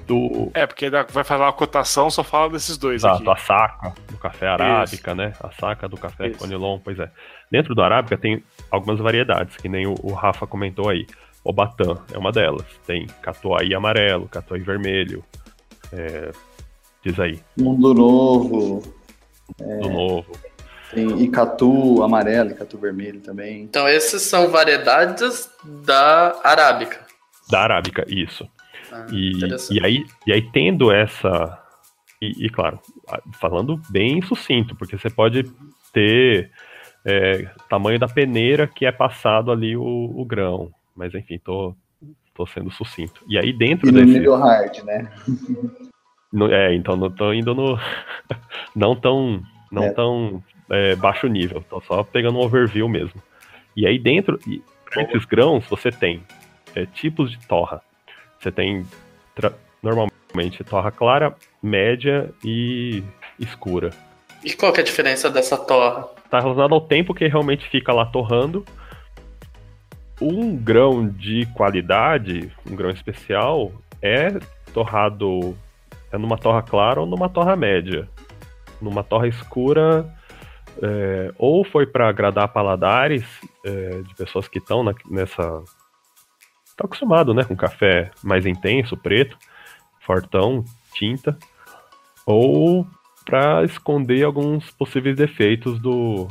[0.06, 0.52] Do...
[0.54, 3.30] É, porque vai falar a cotação, só fala desses dois Exato, aqui.
[3.30, 5.16] a saca do café arábica, Isso.
[5.16, 5.34] né?
[5.40, 6.40] A saca do café Isso.
[6.40, 7.10] Conilon, pois é.
[7.52, 11.06] Dentro do arábica tem algumas variedades, que nem o, o Rafa comentou aí.
[11.44, 12.66] O Batã é uma delas.
[12.86, 15.24] Tem catuai amarelo, catuai vermelho.
[15.92, 16.32] É...
[17.04, 17.40] Diz aí.
[17.58, 18.84] Mundo Novo.
[19.60, 19.94] Mundo é...
[19.94, 20.49] Novo.
[20.92, 23.62] Tem Icatu amarelo, Icatu vermelho também.
[23.62, 25.50] Então esses são variedades
[25.86, 27.06] da arábica.
[27.50, 28.48] Da arábica, isso.
[28.92, 29.34] Ah, e,
[29.72, 31.60] e, aí, e aí tendo essa.
[32.22, 32.80] E, e, claro,
[33.40, 35.44] falando bem sucinto, porque você pode
[35.94, 36.52] ter
[37.06, 40.72] é, tamanho da peneira que é passado ali o, o, grão.
[40.96, 41.76] Mas enfim, tô,
[42.34, 43.24] tô sendo sucinto.
[43.28, 44.12] E aí dentro e no desse.
[44.12, 45.12] Nível hard, né?
[46.34, 47.80] No, é, então não tô indo no.
[48.76, 49.42] não tão.
[49.72, 49.92] Não é.
[49.92, 53.22] tão é, baixo nível, tô só pegando um overview mesmo.
[53.76, 54.40] E aí dentro,
[55.16, 56.24] os grãos, você tem
[56.76, 57.82] é, tipos de torra.
[58.40, 58.86] Você tem
[59.82, 63.04] normalmente torra clara, média e
[63.40, 63.92] escura.
[64.44, 66.10] E qual que é a diferença dessa torra?
[66.24, 68.66] Está relacionado ao tempo que realmente fica lá torrando.
[70.22, 74.30] Um grão de qualidade, um grão especial, é
[74.74, 75.58] torrado
[76.12, 78.08] é numa torra clara ou numa torra média.
[78.82, 80.06] Numa torra escura,
[80.82, 83.26] é, ou foi para agradar paladares
[83.66, 85.64] é, de pessoas que estão nessa.
[86.78, 87.44] Tá acostumado, né?
[87.44, 89.38] Com café mais intenso, preto,
[90.00, 90.64] fortão,
[90.94, 91.38] tinta.
[92.26, 92.88] Ou
[93.26, 96.28] para esconder alguns possíveis defeitos do,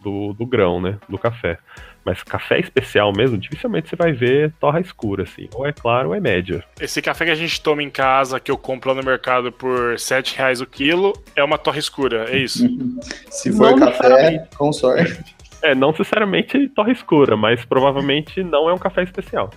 [0.00, 0.98] do, do grão, né?
[1.08, 1.58] Do café.
[2.04, 5.48] Mas café especial mesmo, dificilmente você vai ver torra escura, assim.
[5.54, 6.62] Ou é claro ou é média.
[6.80, 9.98] Esse café que a gente toma em casa, que eu compro lá no mercado por
[9.98, 12.66] 7 reais o quilo, é uma torra escura, é isso?
[13.30, 15.34] Se for não café, com sorte.
[15.62, 19.50] É, não necessariamente torra escura, mas provavelmente não é um café especial.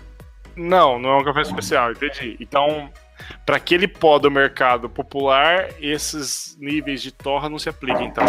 [0.55, 2.37] Não, não é um café especial, entendi.
[2.39, 2.89] Então,
[3.45, 8.25] para aquele pó do mercado popular, esses níveis de torra não se aplicam, então.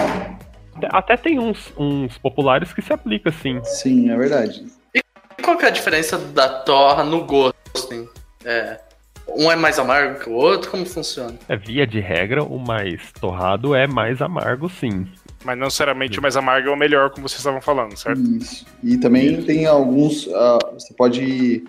[0.91, 3.61] Até tem uns, uns populares que se aplica, sim.
[3.65, 4.65] Sim, é verdade.
[4.95, 5.03] E
[5.43, 7.57] qual que é a diferença da torra no gosto?
[7.75, 8.09] Assim?
[8.45, 8.81] É,
[9.29, 10.71] Um é mais amargo que o outro?
[10.71, 11.35] Como funciona?
[11.49, 15.07] É via de regra, o mais torrado é mais amargo, sim.
[15.45, 18.21] Mas não necessariamente o mais amargo é o melhor, como vocês estavam falando, certo?
[18.21, 18.67] Isso.
[18.83, 20.29] E também tem alguns.
[20.35, 21.65] ah, você pode.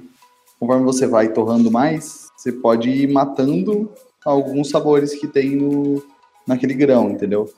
[0.60, 3.94] Conforme você vai torrando mais, você pode ir matando
[4.26, 6.04] alguns sabores que tem no,
[6.48, 7.50] naquele grão, entendeu?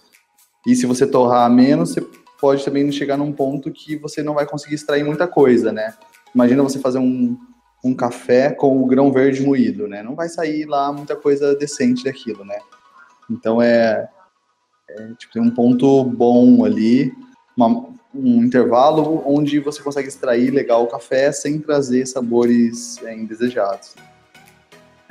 [0.65, 2.02] E se você torrar menos, você
[2.39, 5.93] pode também chegar num ponto que você não vai conseguir extrair muita coisa, né?
[6.34, 7.38] Imagina você fazer um,
[7.84, 10.02] um café com o grão verde moído, né?
[10.04, 12.58] Não vai sair lá muita coisa decente daquilo, né?
[13.30, 14.10] Então é,
[14.89, 17.12] é, tipo, tem um ponto bom ali,
[17.56, 23.95] uma- um intervalo onde você consegue extrair legal o café sem trazer sabores é, indesejados.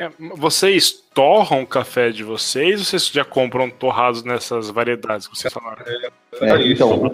[0.01, 5.37] É, vocês torram o café de vocês ou vocês já compram torrados nessas variedades que
[5.37, 5.85] vocês falaram?
[6.41, 7.13] É, isso, então.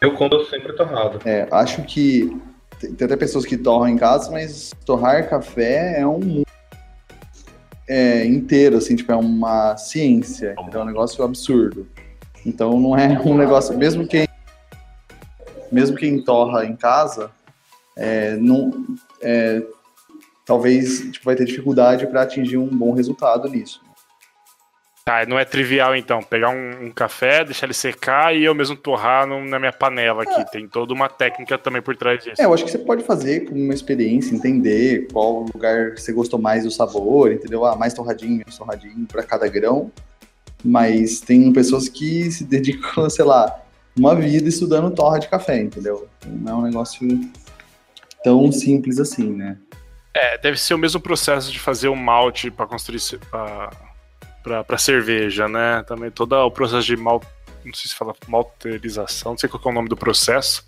[0.00, 1.20] Eu compro sempre torrado.
[1.24, 2.36] É, acho que
[2.80, 6.46] tem, tem até pessoas que torram em casa, mas torrar café é um mundo
[7.88, 10.80] é, inteiro, assim, tipo, é uma ciência, entendeu?
[10.80, 11.86] é um negócio absurdo.
[12.44, 14.26] Então não é um negócio, mesmo quem
[15.70, 17.30] mesmo quem torra em casa,
[17.96, 18.86] é, não,
[19.22, 19.62] é,
[20.46, 23.82] talvez tipo, vai ter dificuldade para atingir um bom resultado nisso.
[25.04, 28.74] Tá, não é trivial então, pegar um, um café, deixar ele secar e eu mesmo
[28.74, 30.50] torrar no- na minha panela aqui.
[30.50, 32.42] Tem toda uma técnica também por trás disso.
[32.42, 36.40] É, eu acho que você pode fazer como uma experiência, entender qual lugar você gostou
[36.40, 37.64] mais do sabor, entendeu?
[37.64, 39.92] Ah, mais torradinho, menos torradinho para cada grão.
[40.64, 43.62] Mas tem pessoas que se dedicam, sei lá,
[43.96, 46.08] uma vida estudando torra de café, entendeu?
[46.26, 47.06] Não é um negócio
[48.24, 49.56] tão simples assim, né?
[50.16, 52.98] É, deve ser o mesmo processo de fazer um malte para construir
[54.40, 55.84] pra cerveja, né?
[55.86, 57.20] Também todo o processo de mal,
[57.62, 60.66] não sei se fala malterização, não sei qual é o nome do processo.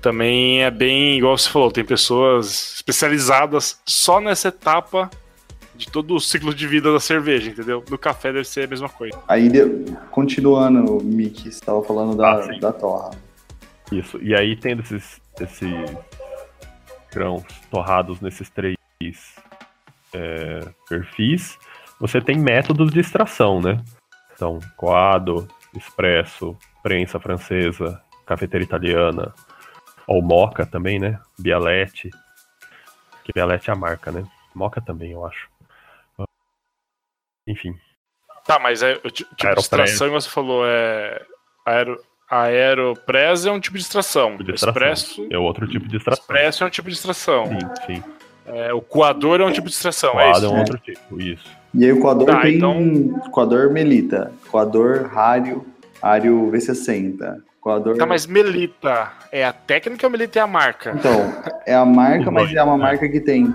[0.00, 5.10] Também é bem, igual você falou, tem pessoas especializadas só nessa etapa
[5.74, 7.84] de todo o ciclo de vida da cerveja, entendeu?
[7.90, 9.18] No café deve ser a mesma coisa.
[9.28, 9.50] Aí,
[10.10, 13.10] continuando, Mick, você estava falando da, Ah, da torra.
[13.92, 14.18] Isso.
[14.22, 15.68] E aí, tendo esses, esses
[17.16, 18.76] grãos torrados nesses três
[20.12, 21.58] é, perfis,
[21.98, 23.82] você tem métodos de extração, né?
[24.34, 29.34] Então, coado, expresso, prensa francesa, cafeteira italiana,
[30.06, 31.18] ou moca também, né?
[31.38, 32.10] Bialete.
[33.24, 34.22] Que Bialete é a marca, né?
[34.54, 35.48] Moca também, eu acho.
[37.48, 37.74] Enfim.
[38.44, 41.24] Tá, mas é, o ti- tipo de extração, você falou, é.
[41.64, 41.98] Aero,
[42.30, 44.36] aeropress é um tipo de extração.
[44.36, 44.68] de extração.
[44.70, 46.22] Expresso, É outro tipo de extração.
[46.22, 47.46] expresso é um tipo de extração.
[47.46, 47.58] Sim,
[47.94, 48.02] sim.
[48.46, 50.54] É, o coador é um tipo de extração, é Coado é isso?
[50.54, 51.44] um outro tipo, isso.
[51.74, 55.66] E aí o coador Tá, tem então- coador Melita, coador Rário,
[56.02, 57.96] Rário V60, coador...
[57.96, 60.92] Tá, mas Melita é a técnica ou Melita é a marca?
[60.96, 61.32] Então,
[61.66, 62.82] é a marca, mas é uma né?
[62.84, 63.52] marca que tem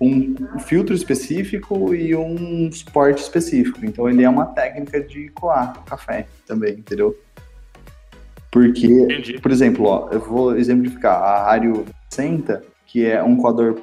[0.00, 3.80] um filtro específico e um suporte específico.
[3.84, 7.18] Então ele é uma técnica de coar café também, entendeu?
[8.50, 9.38] Porque, Entendi.
[9.40, 13.78] por exemplo, ó, eu vou exemplificar a Rário 60, que é um coador.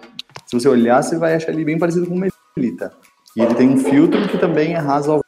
[0.45, 2.91] Se você olhar, você vai achar ele bem parecido com o Melita.
[3.35, 5.25] E ele tem um filtro que também é razoavelmente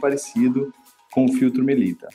[0.00, 0.72] parecido
[1.12, 2.08] com o filtro Melita.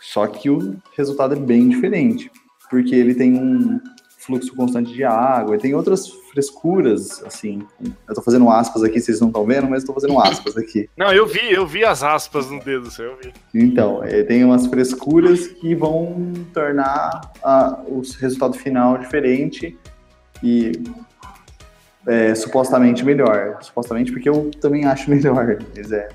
[0.00, 2.30] Só que o resultado é bem diferente,
[2.70, 3.80] porque ele tem um
[4.26, 7.62] fluxo constante de água, e tem outras frescuras, assim.
[8.08, 10.88] Eu tô fazendo aspas aqui, vocês não estão vendo, mas eu tô fazendo aspas aqui.
[10.96, 13.32] Não, eu vi, eu vi as aspas no dedo, seu, eu vi.
[13.54, 19.78] Então, é, tem umas frescuras que vão tornar a- o resultado final diferente
[20.42, 20.72] e
[22.06, 23.58] é, supostamente melhor.
[23.62, 26.08] Supostamente porque eu também acho melhor, mas é.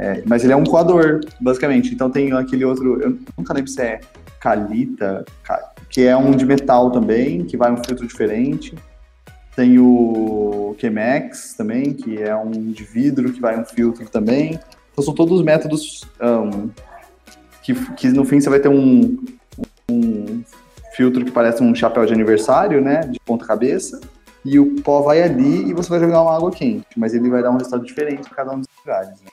[0.00, 1.92] É, mas ele é um coador, basicamente.
[1.92, 4.00] Então tem aquele outro, eu nunca lembro se é
[4.40, 8.74] Calita, ca- que é um de metal também, que vai um filtro diferente.
[9.56, 14.58] Tem o Chemex também, que é um de vidro, que vai um filtro também.
[14.92, 16.68] Então são todos métodos ahn,
[17.62, 19.16] que, que no fim você vai ter um,
[19.90, 20.42] um
[20.94, 23.00] filtro que parece um chapéu de aniversário, né?
[23.00, 24.00] De ponta cabeça.
[24.44, 26.86] E o pó vai ali e você vai jogar uma água quente.
[26.96, 29.20] Mas ele vai dar um resultado diferente para cada um dos lugares.
[29.20, 29.30] Né?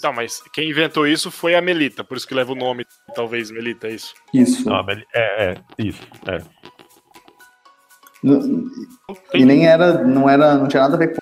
[0.00, 2.84] Tá, mas quem inventou isso foi a Melita, por isso que leva o nome,
[3.14, 4.14] talvez, Melita, é isso.
[4.32, 4.68] Isso.
[4.68, 6.02] Não, mas- é, é, isso.
[6.26, 6.40] É.
[9.34, 11.18] E nem era, não era, não tinha nada a ver com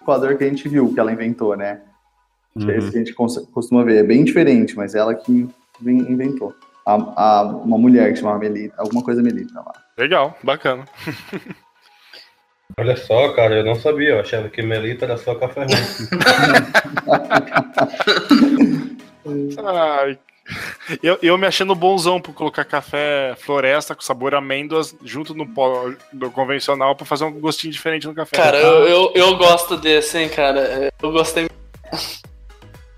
[0.00, 1.82] o coador que a gente viu, que ela inventou, né?
[2.58, 2.92] Que é esse Uhum.
[2.92, 3.14] que a gente
[3.52, 3.98] costuma ver.
[3.98, 5.48] É bem diferente, mas ela que
[5.82, 6.54] inventou.
[6.84, 6.94] A,
[7.40, 9.72] a- uma mulher que chamava Melita, alguma coisa Melita lá.
[9.96, 10.84] Legal, bacana.
[12.78, 14.10] Olha só, cara, eu não sabia.
[14.10, 15.76] Eu achava que Melita era só café ruim.
[19.64, 20.18] Ai,
[21.02, 25.90] Eu, eu me achando bonzão por colocar café floresta com sabor amêndoas junto no pó
[26.12, 28.36] do convencional pra fazer um gostinho diferente no café.
[28.36, 30.92] Cara, eu, eu, eu gosto desse, hein, cara.
[31.00, 31.48] Eu gostei.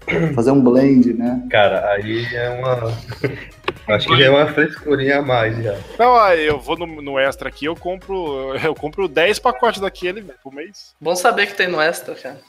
[0.35, 1.47] Fazer um blend, né?
[1.51, 2.93] Cara, aí é uma.
[3.95, 5.77] Acho que já é uma frescurinha a mais já.
[5.99, 8.55] Não, aí eu vou no, no extra aqui, eu compro.
[8.65, 10.95] Eu compro 10 pacotes daquele, por mês.
[11.01, 12.41] Bom saber que tem no extra, cara.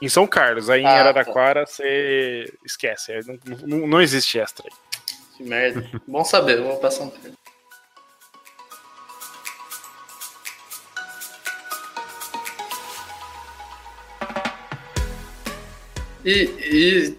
[0.00, 4.66] Em São Carlos, aí em Ah, Araraquara você esquece, aí não, não, não existe extra
[4.66, 4.76] aí.
[5.36, 5.88] Que merda.
[6.06, 7.36] Bom saber, eu vou passar um tempo.
[16.24, 17.16] E, e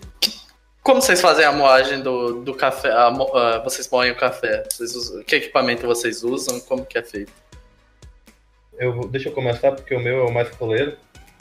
[0.82, 2.91] como vocês fazem a moagem do, do café?
[2.91, 3.10] a
[3.64, 4.64] vocês moem o café?
[4.72, 6.60] Vocês usam- que equipamento vocês usam?
[6.62, 7.32] Como que é feito?
[8.78, 10.97] Eu, deixa eu começar porque o meu é o mais coleiro.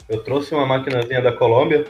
[0.07, 1.85] Eu trouxe uma maquinazinha da Colômbia,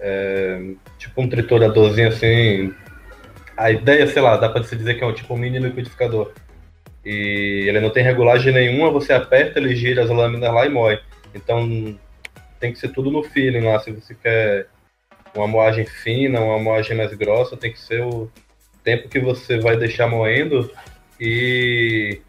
[0.00, 2.74] é, tipo um trituradorzinho assim.
[3.56, 6.32] A ideia, sei lá, dá pra se dizer que é um tipo um mini liquidificador.
[7.04, 10.98] E ele não tem regulagem nenhuma, você aperta, ele gira as lâminas lá e moe.
[11.34, 11.96] Então
[12.58, 13.78] tem que ser tudo no feeling lá.
[13.78, 14.66] Se você quer
[15.34, 18.30] uma moagem fina, uma moagem mais grossa, tem que ser o
[18.82, 20.70] tempo que você vai deixar moendo.
[21.20, 22.20] E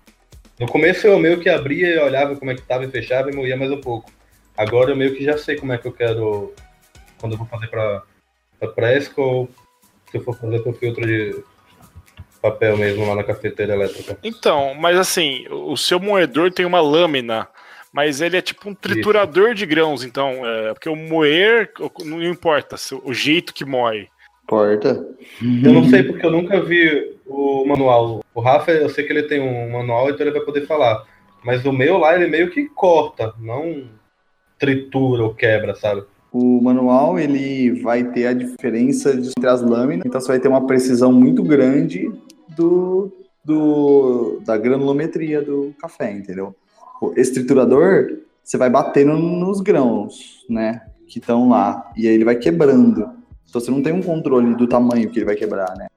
[0.60, 3.36] no começo eu meio que abria e olhava como é que tava e fechava e
[3.36, 4.12] moía mais um pouco.
[4.58, 6.54] Agora eu meio que já sei como é que eu quero
[7.20, 8.04] quando eu vou fazer pra
[8.74, 9.50] Presco ou
[10.10, 11.44] se eu for fazer pro filtro de
[12.42, 14.18] papel mesmo lá na cafeteira elétrica.
[14.24, 17.48] Então, mas assim, o seu moedor tem uma lâmina,
[17.96, 21.72] mas ele é tipo um triturador de grãos, então, é, porque o moer
[22.04, 24.10] não importa, se- o jeito que moe.
[24.46, 25.08] Porta.
[25.64, 28.22] Eu não sei porque eu nunca vi o manual.
[28.34, 31.04] O Rafa, eu sei que ele tem um manual, então ele vai poder falar.
[31.44, 33.86] Mas o meu lá, ele meio que corta, não
[34.60, 36.04] tritura ou quebra, sabe?
[36.32, 40.48] O manual ele vai ter a diferença de- entre as lâminas, então você vai ter
[40.50, 42.12] uma precisão muito grande
[42.58, 43.12] do,
[43.44, 46.54] do da granulometria do café, entendeu?
[47.02, 52.36] O- triturador você vai batendo nos grãos, né, que estão lá, e aí ele vai
[52.36, 53.10] quebrando.
[53.50, 55.88] Então você não tem um controle do tamanho que ele vai quebrar, né?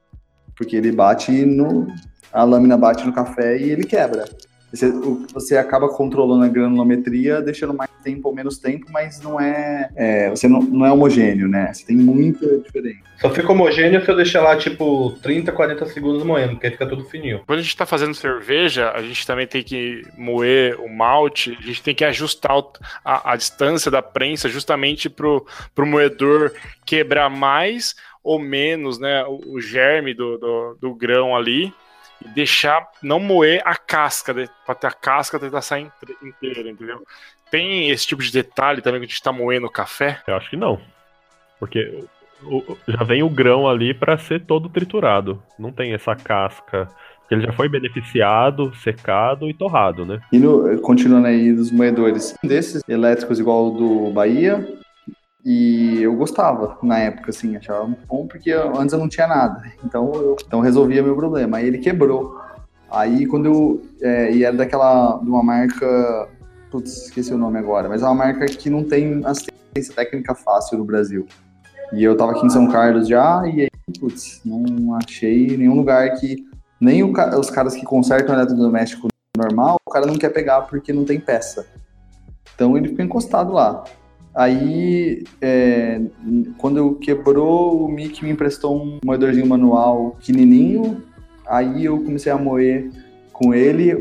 [0.57, 1.86] Porque ele bate no
[2.32, 4.24] a lâmina bate no café e ele quebra.
[4.72, 4.92] Você,
[5.32, 10.30] você acaba controlando a granulometria, deixando mais tempo ou menos tempo, mas não é, é,
[10.30, 11.72] você não, não é homogêneo, né?
[11.72, 13.08] Você tem muita diferença.
[13.20, 16.86] Só fica homogêneo se eu deixar lá, tipo, 30, 40 segundos moendo, porque aí fica
[16.86, 17.42] tudo fininho.
[17.46, 21.62] Quando a gente tá fazendo cerveja, a gente também tem que moer o malte, a
[21.62, 22.62] gente tem que ajustar
[23.04, 25.44] a, a distância da prensa justamente pro,
[25.74, 26.52] pro moedor
[26.86, 31.72] quebrar mais ou menos, né, o, o germe do, do, do grão ali
[32.24, 36.68] e deixar, não moer a casca, de- pra ter a casca tentar sair inte- inteira,
[36.70, 37.02] entendeu?
[37.50, 40.20] Tem esse tipo de detalhe também que a gente tá moendo o café?
[40.26, 40.80] Eu acho que não.
[41.58, 42.04] Porque
[42.42, 45.42] o- o- já vem o grão ali pra ser todo triturado.
[45.58, 46.88] Não tem essa casca.
[47.20, 50.18] Porque ele já foi beneficiado, secado e torrado, né?
[50.32, 53.70] E no, continuando aí dos moedores, um desses elétricos igual o
[54.06, 54.66] do Bahia,
[55.51, 59.62] e eu gostava na época, assim, achava muito bom, porque antes eu não tinha nada,
[59.82, 61.57] então eu então resolvia meu problema.
[61.57, 62.38] Aí ele quebrou.
[62.90, 63.82] Aí quando eu.
[64.03, 65.18] É, e era daquela.
[65.22, 66.28] de uma marca.
[66.70, 70.76] Putz, esqueci o nome agora, mas é uma marca que não tem assistência técnica fácil
[70.76, 71.26] no Brasil.
[71.94, 76.14] E eu tava aqui em São Carlos já, e aí, putz, não achei nenhum lugar
[76.16, 76.46] que.
[76.78, 81.07] Nem o os caras que consertam eletrodoméstico normal, o cara não quer pegar porque não
[81.07, 81.66] tem peça.
[82.55, 83.82] Então ele ficou encostado lá.
[84.39, 86.01] Aí, é,
[86.59, 91.03] quando quebrou, o Mickey me emprestou um moedorzinho manual pequenininho.
[91.45, 92.89] Aí eu comecei a moer
[93.32, 94.01] com ele.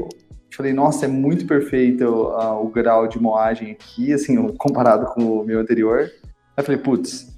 [0.55, 5.43] Falei, nossa, é muito perfeito ah, o grau de moagem aqui, assim, comparado com o
[5.43, 6.07] meu anterior.
[6.55, 7.35] Aí falei, putz,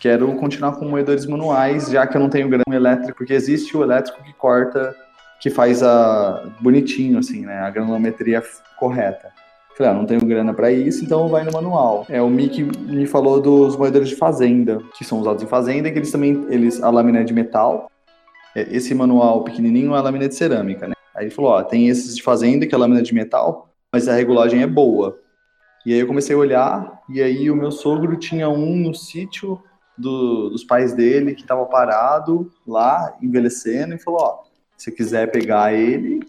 [0.00, 3.82] quero continuar com moedores manuais, já que eu não tenho grão elétrico, porque existe o
[3.82, 4.96] elétrico que corta,
[5.38, 8.42] que faz a bonitinho, assim, né, a granulometria
[8.78, 9.41] correta.
[9.76, 12.04] Falei, ah, não tenho grana para isso, então vai no manual.
[12.08, 15.98] É, o Mickey me falou dos moedores de fazenda, que são usados em fazenda, que
[15.98, 17.90] eles também, eles, a lâmina é de metal,
[18.54, 20.92] É, esse manual pequenininho é a lâmina de cerâmica, né.
[21.16, 24.08] Aí ele falou, ó, tem esses de fazenda, que é a lâmina de metal, mas
[24.08, 25.18] a regulagem é boa.
[25.86, 29.58] E aí eu comecei a olhar, e aí o meu sogro tinha um no sítio
[29.96, 34.38] do- dos pais dele, que estava parado lá, envelhecendo, e falou, ó,
[34.76, 36.20] se quiser pegar ele,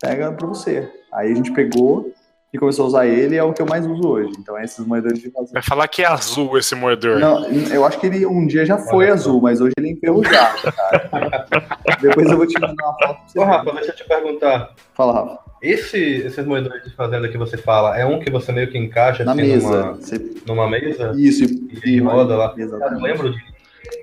[0.00, 0.88] pega pra você.
[1.12, 2.12] Aí a gente pegou
[2.52, 4.30] e começou a usar ele, é o que eu mais uso hoje.
[4.38, 5.52] Então é esses moedores de fazenda.
[5.54, 7.18] Vai falar que é azul esse moedor.
[7.18, 9.92] Não, eu acho que ele um dia já foi Olha azul, mas hoje ele é
[9.92, 11.46] enferrujado, cara.
[12.00, 13.38] Depois eu vou te mandar uma foto pra você.
[13.38, 13.44] Ô.
[13.44, 14.70] Rafa, deixa eu te perguntar.
[14.94, 15.38] Fala, Rafa.
[15.62, 19.24] Esse, esses moedores de fazenda que você fala, é um que você meio que encaixa
[19.24, 19.68] Na assim mesa.
[19.68, 21.12] numa, Você- numa mesa?
[21.16, 22.52] Isso, E ele roda lá.
[22.58, 23.02] Eu não Exatamente.
[23.02, 23.38] lembro de.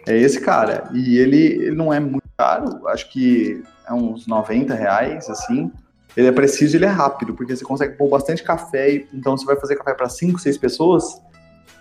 [0.08, 0.90] É esse cara.
[0.94, 5.70] E ele, ele não é muito caro, acho que é uns 90 reais, assim.
[6.16, 9.56] Ele é preciso ele é rápido, porque você consegue pôr bastante café, então você vai
[9.56, 11.22] fazer café para 5, 6 pessoas,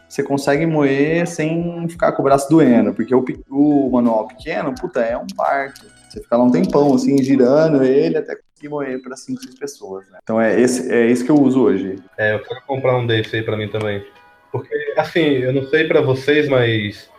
[0.08, 5.00] você consegue moer sem ficar com o braço doendo, porque o, o manual pequeno, puta,
[5.00, 5.86] é um parto.
[6.08, 10.08] Você fica lá um tempão, assim, girando ele até conseguir moer para 5, 6 pessoas,
[10.10, 10.18] né?
[10.22, 11.96] Então é esse, é esse que eu uso hoje.
[12.16, 14.02] É, eu quero comprar um desse aí pra mim também.
[14.50, 17.10] Porque, assim, eu não sei pra vocês, mas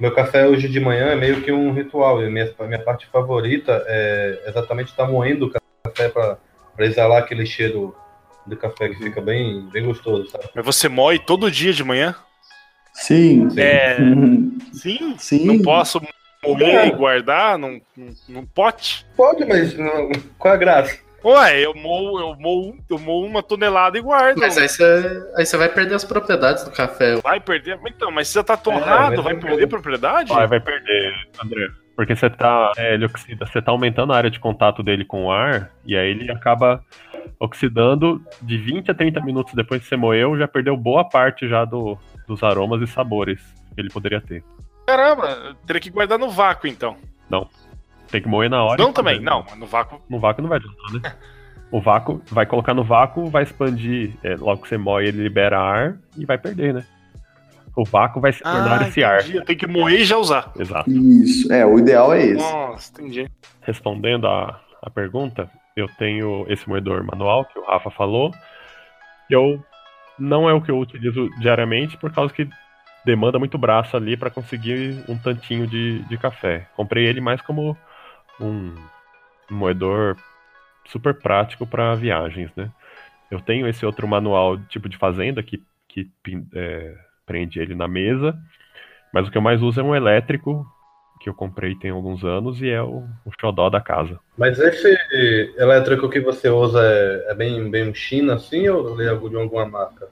[0.00, 2.20] meu café hoje de manhã é meio que um ritual.
[2.24, 5.61] E minha, minha parte favorita é exatamente estar moendo o café
[6.08, 6.38] pra,
[6.76, 7.94] pra exalar aquele cheiro
[8.46, 10.44] do café que fica bem, bem gostoso, sabe?
[10.54, 12.14] Mas você moe todo dia de manhã?
[12.92, 13.48] Sim.
[13.58, 13.96] É.
[14.72, 15.14] Sim.
[15.18, 15.46] Sim.
[15.46, 16.00] Não posso
[16.44, 17.80] moer e guardar num,
[18.28, 19.06] num, pote?
[19.16, 20.98] Pode, mas não- qual é a graça?
[21.24, 24.38] Ué, eu moo, eu moo, eu moo uma tonelada e guardo.
[24.38, 27.14] Mas aí você, aí você vai perder as propriedades do café.
[27.16, 27.78] Vai perder.
[27.86, 30.30] Então, mas se já tá torrado, mas vai perder propriedade?
[30.32, 31.68] Vai, vai perder, André.
[31.96, 32.72] Porque você tá.
[32.76, 35.96] É, ele oxida, você tá aumentando a área de contato dele com o ar, e
[35.96, 36.82] aí ele acaba
[37.38, 41.64] oxidando de 20 a 30 minutos depois que você moeu, já perdeu boa parte já
[41.64, 43.40] do, dos aromas e sabores
[43.74, 44.42] que ele poderia ter.
[44.86, 46.96] Caramba, teria que guardar no vácuo então.
[48.10, 48.82] Tem que moer na hora.
[48.82, 50.00] Não também, não, no vácuo.
[50.08, 51.16] No vácuo não vai adiantar, né?
[51.70, 54.12] O vácuo, vai colocar no vácuo, vai expandir.
[54.22, 56.84] é, logo que você moe, ele libera ar e vai perder, né?
[57.76, 59.20] O vácuo vai se tornar Ah, esse ar.
[59.20, 59.36] entendi.
[59.36, 60.52] Eu tenho que moer e já usar.
[60.58, 60.90] Exato.
[60.90, 61.50] Isso.
[61.52, 62.34] É, o ideal é esse.
[62.52, 63.30] Nossa, entendi.
[63.62, 68.30] Respondendo a, a pergunta, eu tenho esse moedor manual que o Rafa falou.
[69.30, 69.64] Eu
[70.18, 72.46] não é o que eu utilizo diariamente por causa que
[73.04, 76.68] demanda muito braço ali para conseguir um tantinho de, de café.
[76.76, 77.76] Comprei ele mais como
[78.40, 78.74] um,
[79.50, 80.16] moedor
[80.86, 82.70] super prático para viagens, né?
[83.30, 86.08] Eu tenho esse outro manual tipo de fazenda que, que
[86.54, 86.94] é,
[87.26, 88.36] prende ele na mesa,
[89.12, 90.66] mas o que eu mais uso é um elétrico
[91.20, 94.18] que eu comprei tem alguns anos e é o, o xodó da casa.
[94.36, 99.36] Mas esse elétrico que você usa é, é bem, bem China, assim, ou é de
[99.36, 100.08] alguma marca?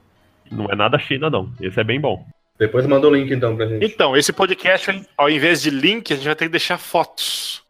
[0.49, 1.51] Não é nada China, não.
[1.59, 2.25] Esse é bem bom.
[2.57, 3.83] Depois manda o link, então, pra gente.
[3.83, 7.63] Então, esse podcast, ao invés de link, a gente vai ter que deixar fotos.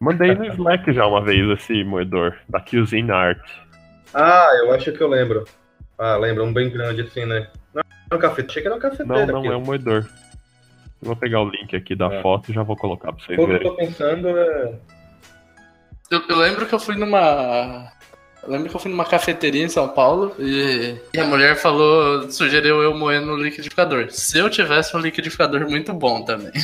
[0.00, 3.46] Mandei no Slack já uma vez esse moedor, da Cuisine Art.
[4.14, 5.44] Ah, eu acho que eu lembro.
[5.98, 7.48] Ah, lembro, um bem grande assim, né?
[8.10, 8.44] É um café.
[8.48, 9.32] Achei que era um Não, cafeteiro.
[9.32, 10.06] não, é um moedor.
[11.02, 12.20] Eu vou pegar o link aqui da É.
[12.22, 13.68] foto e já vou colocar pra vocês O que eu verem.
[13.68, 14.74] tô pensando é.
[16.10, 17.90] Eu, eu lembro que eu fui numa.
[18.42, 22.28] Eu lembro que eu fui numa cafeteria em São Paulo e, e a mulher falou,
[22.30, 24.06] sugeriu eu moer no liquidificador.
[24.10, 26.50] Se eu tivesse um liquidificador muito bom também.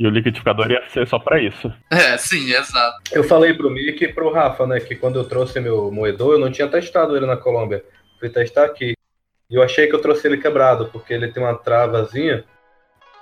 [0.00, 1.72] E o liquidificador ia ser só pra isso.
[1.88, 2.96] É, sim, exato.
[3.12, 6.38] Eu falei pro Mick e pro Rafa, né, que quando eu trouxe meu moedor, eu
[6.40, 7.84] não tinha testado ele na Colômbia.
[8.18, 8.94] Fui testar aqui.
[9.52, 12.42] E eu achei que eu trouxe ele quebrado, porque ele tem uma travazinha.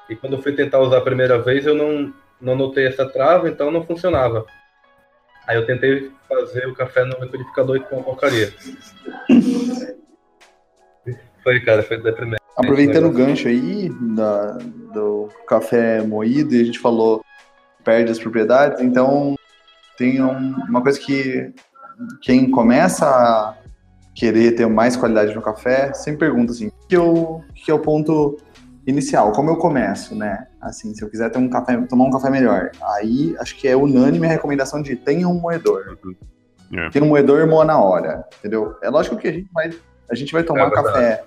[0.09, 3.49] E quando eu fui tentar usar a primeira vez, eu não, não notei essa trava,
[3.49, 4.47] então não funcionava.
[5.45, 8.55] Aí eu tentei fazer o café no liquidificador e com uma porcaria.
[11.43, 12.41] Foi, cara, foi deprimente.
[12.57, 14.53] Aproveitando o gancho aí da,
[14.95, 17.25] do café moído e a gente falou
[17.83, 19.35] perde as propriedades, então
[19.97, 21.53] tem um- uma coisa que
[22.21, 23.55] quem começa a
[24.15, 28.37] querer ter mais qualidade no café sempre pergunta assim, que, eu, que é o ponto
[28.87, 30.47] inicial, como eu começo, né?
[30.61, 33.77] Assim, se eu quiser ter um café, tomar um café melhor, aí acho que é
[33.77, 35.99] unânime a recomendação de tenha um moedor.
[36.73, 36.91] É.
[36.91, 38.77] Tem um moedor moa na hora, entendeu?
[38.83, 39.71] É lógico que a gente vai,
[40.11, 41.25] a gente vai tomar É café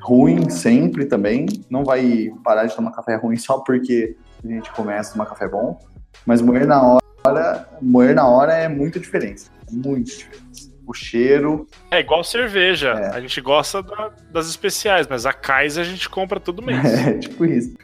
[0.00, 5.10] ruim sempre também, não vai parar de tomar café ruim só porque a gente começa
[5.10, 5.78] a tomar café bom,
[6.24, 10.65] mas moer na hora, moer na hora é muita diferença, muito diferença.
[10.86, 12.90] O cheiro, É igual cerveja.
[12.90, 13.16] É.
[13.16, 16.78] A gente gosta da- das especiais, mas a Kaiser a gente compra todo mês.
[17.06, 17.74] é tipo isso.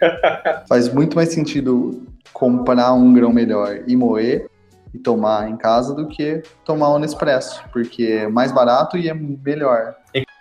[0.69, 4.47] Faz muito mais sentido comprar um grão melhor e moer
[4.95, 9.15] e tomar em casa do que tomar um Nespresso, porque é mais barato e é
[9.15, 9.95] melhor.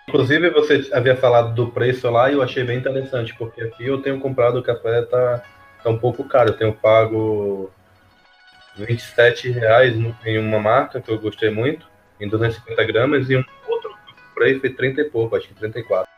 [0.08, 4.02] Inclusive, você havia falado do preço lá e eu achei bem interessante, porque aqui eu
[4.02, 5.42] tenho comprado o café, tá,
[5.82, 6.50] tá um pouco caro.
[6.50, 7.72] Eu tenho pago
[8.78, 9.96] 27 reais
[10.26, 11.86] em uma marca que eu gostei muito,
[12.22, 16.10] em 250 gramas, e um outro eu comprei foi 30 e pouco, acho que 34.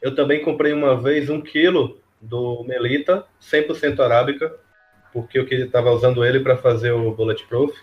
[0.00, 4.54] Eu também comprei uma vez um quilo do Melita, 100% arábica,
[5.12, 7.76] porque eu estava usando ele para fazer o Bulletproof.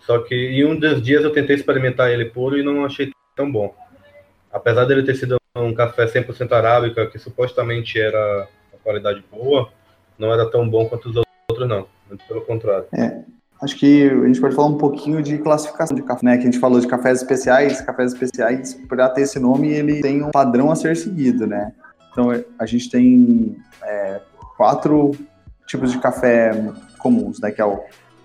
[0.00, 3.50] Só que em um dos dias eu tentei experimentar ele puro e não achei tão
[3.50, 3.74] bom.
[4.52, 9.72] Apesar dele ter sido um café 100% arábica, que supostamente era uma qualidade boa,
[10.18, 11.16] não era tão bom quanto os
[11.48, 11.88] outros, não.
[12.08, 12.86] Muito pelo contrário.
[13.62, 16.36] Acho que a gente pode falar um pouquinho de classificação de café, né?
[16.36, 17.80] Que a gente falou de cafés especiais.
[17.80, 21.72] Cafés especiais, para ter esse nome, ele tem um padrão a ser seguido, né?
[22.10, 22.28] Então
[22.58, 24.20] a gente tem é,
[24.56, 25.12] quatro
[25.66, 26.52] tipos de café
[26.98, 27.50] comuns, né?
[27.50, 27.80] Que é o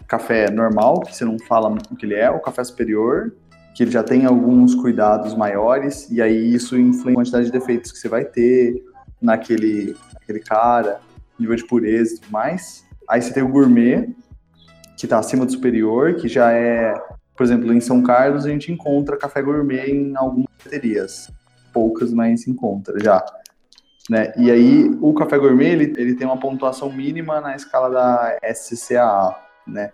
[0.07, 3.31] café normal, que você não fala o que ele é, o café superior,
[3.75, 7.91] que ele já tem alguns cuidados maiores, e aí isso influi a quantidade de defeitos
[7.91, 8.83] que você vai ter
[9.21, 10.99] naquele, naquele cara,
[11.39, 12.83] nível de pureza e tudo mais.
[13.07, 14.09] Aí você tem o gourmet,
[14.99, 16.93] que está acima do superior, que já é,
[17.35, 21.31] por exemplo, em São Carlos a gente encontra café gourmet em algumas cafeterias.
[21.71, 23.23] Poucas, mas encontra já.
[24.09, 24.33] Né?
[24.35, 29.37] E aí o café gourmet ele, ele tem uma pontuação mínima na escala da SCAA,
[29.65, 29.91] né?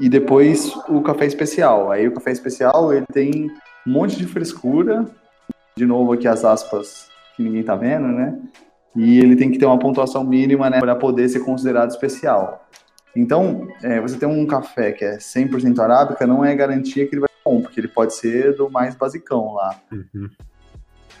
[0.00, 1.92] E depois o café especial.
[1.92, 3.48] Aí o café especial ele tem
[3.86, 5.06] um monte de frescura,
[5.76, 8.36] de novo aqui as aspas que ninguém tá vendo, né?
[8.96, 12.66] E ele tem que ter uma pontuação mínima, né, para poder ser considerado especial.
[13.14, 17.20] Então, é, você tem um café que é 100% arábica, não é garantia que ele
[17.20, 19.78] vai ser bom, porque ele pode ser do mais basicão lá.
[19.90, 20.30] Uhum.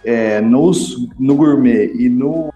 [0.04, 2.52] É, nos, no gourmet e no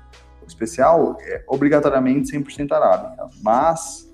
[0.47, 3.29] especial, é obrigatoriamente 100% arábica.
[3.43, 4.11] Mas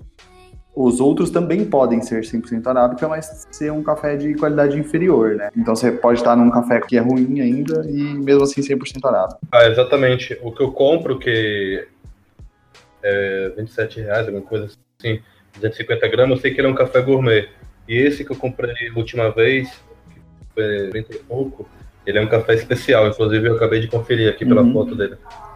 [0.75, 5.49] os outros também podem ser 100% arábica, mas ser um café de qualidade inferior, né?
[5.55, 9.39] Então você pode estar num café que é ruim ainda e mesmo assim 100% arábica.
[9.51, 10.39] Ah, exatamente.
[10.41, 11.85] O que eu compro, que
[13.03, 14.77] é 27 reais, alguma coisa assim,
[15.55, 17.49] 250 gramas, eu sei que ele é um café gourmet.
[17.87, 20.19] E esse que eu comprei a última vez, que
[20.53, 21.67] foi 30 e pouco,
[22.05, 23.07] ele é um café especial.
[23.07, 24.73] Inclusive eu acabei de conferir aqui pela Uhum.
[24.73, 25.15] foto dele.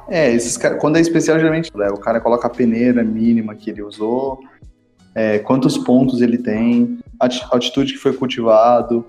[0.09, 3.69] É, esses caras, quando é especial, geralmente né, o cara coloca a peneira mínima que
[3.71, 4.39] ele usou,
[5.15, 9.05] é, quantos pontos ele tem, a altitude que foi cultivado,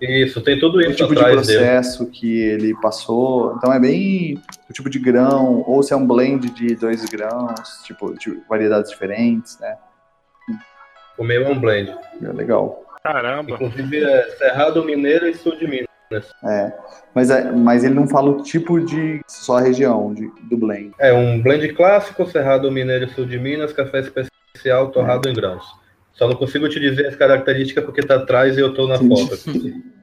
[0.00, 1.58] Isso, tem tudo o isso tipo de atrás dele.
[1.58, 3.54] processo que ele passou.
[3.56, 7.82] Então é bem o tipo de grão, ou se é um blend de dois grãos,
[7.84, 9.76] tipo, de variedades diferentes, né?
[11.18, 11.94] O meu é um blend.
[12.22, 12.84] É legal.
[13.02, 13.52] Caramba.
[13.52, 15.88] Inclusive é Cerrado Mineiro e Sul de Minas.
[17.14, 20.92] Mas, é, mas ele não fala o tipo de só a região de, do blend.
[20.98, 25.64] É um blend clássico, Cerrado Mineiro e Sul de Minas, café especial torrado em grãos.
[26.14, 29.38] Só não consigo te dizer as características porque tá atrás e eu tô na foto.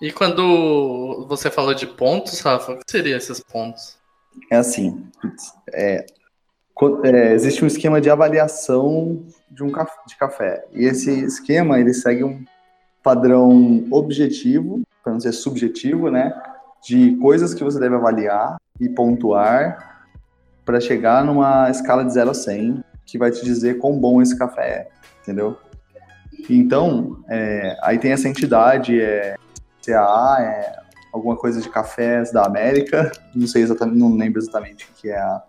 [0.00, 3.98] E quando você falou de pontos, Rafa, o que seriam esses pontos?
[4.48, 5.04] É assim,
[5.72, 6.06] é,
[7.02, 10.64] é, existe um esquema de avaliação de um caf- de café.
[10.72, 12.44] E esse esquema, ele segue um
[13.02, 16.32] padrão objetivo, para não ser subjetivo, né?
[16.86, 20.06] De coisas que você deve avaliar e pontuar
[20.64, 24.38] para chegar numa escala de 0 a 100, que vai te dizer quão bom esse
[24.38, 24.88] café é,
[25.28, 25.58] entendeu?
[26.48, 29.36] Então, é, aí tem essa entidade, é,
[29.84, 30.78] CAA, é
[31.12, 35.18] alguma coisa de cafés da América, não sei exatamente, não lembro exatamente o que é
[35.18, 35.42] a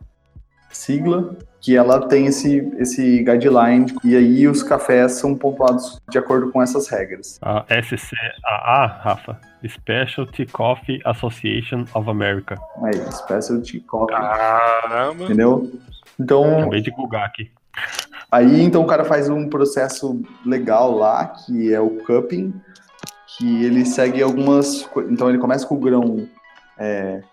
[0.70, 6.52] sigla, que ela tem esse, esse guideline, e aí os cafés são pontuados de acordo
[6.52, 7.38] com essas regras.
[7.42, 12.56] A SCAA, Rafa, Specialty Coffee Association of America.
[12.84, 15.26] Aí, specialty coffee, Caramba.
[15.26, 15.72] entendeu?
[16.20, 17.52] Então, Acabei de googar aqui.
[18.32, 22.54] Aí então o cara faz um processo legal lá, que é o cupping,
[23.26, 24.88] que ele segue algumas.
[25.10, 26.28] Então ele começa com o grão
[26.78, 27.24] é,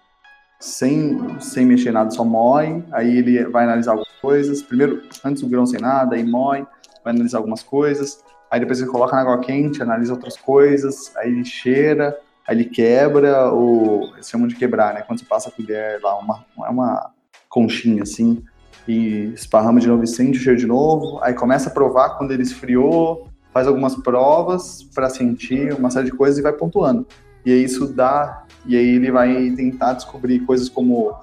[0.59, 2.83] sem, sem mexer nada, só moe.
[2.93, 4.63] Aí ele vai analisar algumas coisas.
[4.63, 6.67] Primeiro, antes o grão sem nada, aí moe,
[7.05, 8.25] vai analisar algumas coisas.
[8.51, 11.15] Aí depois ele coloca na água quente, analisa outras coisas.
[11.17, 12.19] Aí ele cheira,
[12.49, 15.03] aí ele quebra, ou eles chamam de quebrar, né?
[15.03, 17.11] Quando você passa a colher lá, uma, é uma
[17.51, 18.43] conchinha assim
[18.87, 21.19] e esparrama de novo e sente o cheiro de novo.
[21.23, 26.13] Aí começa a provar quando ele esfriou, faz algumas provas para sentir uma série de
[26.13, 27.07] coisas e vai pontuando.
[27.45, 31.15] E aí isso dá, e aí ele vai tentar descobrir coisas como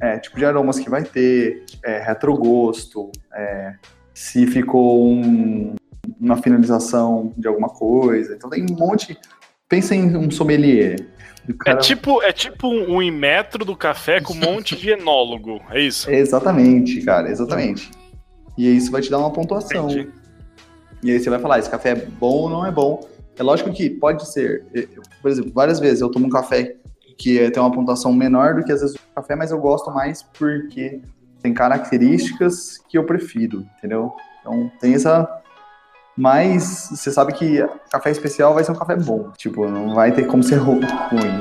[0.00, 3.74] é, tipo de aromas que vai ter, é, retrogosto, é,
[4.12, 5.74] se ficou um-
[6.20, 8.34] uma finalização de alguma coisa.
[8.34, 9.16] Então tem um monte.
[9.68, 11.06] Pensa em um sommelier.
[11.48, 15.60] É cara- tipo, é tipo um imetro do café com um monte de enólogo.
[15.70, 16.10] É isso?
[16.10, 17.90] Exatamente, cara, exatamente.
[18.56, 19.90] E isso vai te dar uma pontuação.
[19.90, 20.10] Entendi.
[21.02, 23.06] E aí você vai falar, esse café é bom ou não é bom.
[23.36, 24.64] É lógico que pode ser.
[24.72, 24.86] eu-
[25.20, 26.76] Por exemplo, várias vezes eu tomo um café
[27.18, 29.90] que é- tem uma pontuação menor do que às vezes o café, mas eu gosto
[29.90, 31.00] mais porque
[31.42, 34.12] tem características que eu prefiro, entendeu?
[34.40, 35.28] Então tem essa.
[36.16, 39.30] Mas você sabe que café especial vai ser um café bom.
[39.36, 41.40] Tipo, não vai ter como ser ru- ruim.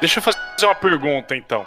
[0.00, 1.64] Deixa eu fazer uma pergunta, então.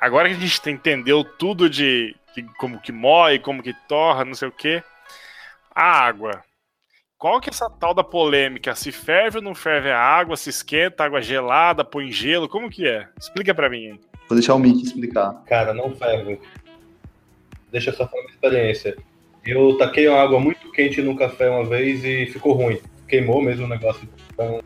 [0.00, 4.34] Agora que a gente entendeu tudo de, de como que moe, como que torra, não
[4.34, 4.82] sei o quê.
[5.74, 6.42] A água.
[7.18, 8.74] Qual que é essa tal da polêmica?
[8.74, 10.36] Se ferve ou não ferve a água?
[10.36, 12.48] Se esquenta, água gelada, põe gelo?
[12.48, 13.08] Como que é?
[13.18, 14.00] Explica pra mim aí.
[14.28, 15.32] Vou deixar o Mickey explicar.
[15.46, 16.40] Cara, não ferve.
[17.72, 18.96] Deixa eu só falar uma experiência.
[19.44, 22.78] Eu taquei uma água muito quente no café uma vez e ficou ruim.
[23.08, 24.08] Queimou mesmo o negócio.
[24.32, 24.60] Então,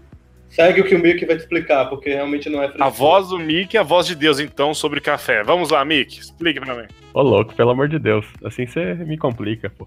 [0.48, 2.90] Segue o que o Mickey vai te explicar, porque realmente não é A frescura.
[2.90, 5.42] voz do Mickey e a voz de Deus, então, sobre café.
[5.42, 6.86] Vamos lá, Mickey, explique pra mim.
[7.12, 8.24] Ô, louco, pelo amor de Deus.
[8.44, 9.86] Assim você me complica, pô.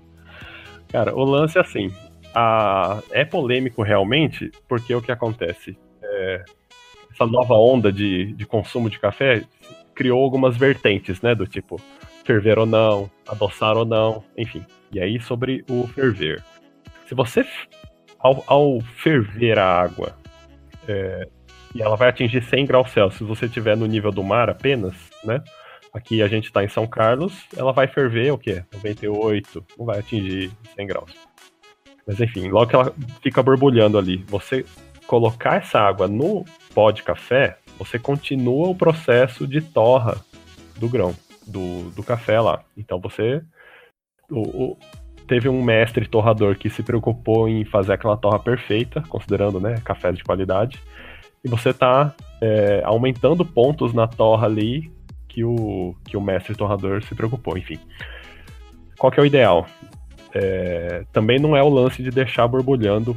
[0.89, 1.91] Cara, o lance é assim.
[2.35, 3.01] A...
[3.11, 5.75] É polêmico realmente, porque o que acontece?
[6.03, 6.43] É,
[7.13, 9.43] Essa nova onda de, de consumo de café
[9.95, 11.33] criou algumas vertentes, né?
[11.33, 11.81] Do tipo,
[12.29, 14.63] ferver ou não, adoçar ou não, enfim.
[14.91, 16.43] E aí, sobre o ferver.
[17.07, 17.43] Se você,
[18.19, 20.15] ao, ao ferver a água,
[20.87, 21.27] é,
[21.73, 24.93] e ela vai atingir 100 graus Celsius, se você estiver no nível do mar apenas,
[25.23, 25.41] né?
[25.91, 28.63] Aqui a gente está em São Carlos, ela vai ferver o quê?
[28.73, 31.11] 98, não vai atingir 100 graus.
[32.05, 34.63] Mas enfim, logo que ela fica borbulhando ali, você
[35.07, 40.23] colocar essa água no pó de café, você continua o processo de torra
[40.77, 41.15] do grão,
[41.49, 42.63] do, do café lá.
[42.77, 43.41] Então você.
[44.29, 44.77] o- o-
[45.27, 50.11] teve um mestre torrador que se preocupou em fazer aquela torra perfeita, considerando né, café
[50.11, 50.79] de qualidade.
[51.43, 54.91] E você tá é, aumentando pontos na torra ali
[55.27, 57.77] que o, que o mestre torrador se preocupou, enfim.
[58.97, 59.67] Qual que é o ideal?
[60.33, 63.15] É, também não é o lance de deixar borbulhando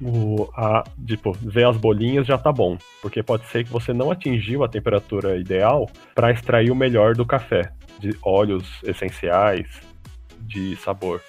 [0.00, 4.10] o, a, tipo, ver as bolinhas já tá bom, porque pode ser que você não
[4.10, 9.66] atingiu a temperatura ideal para extrair o melhor do café, de óleos essenciais,
[10.40, 11.20] de sabor.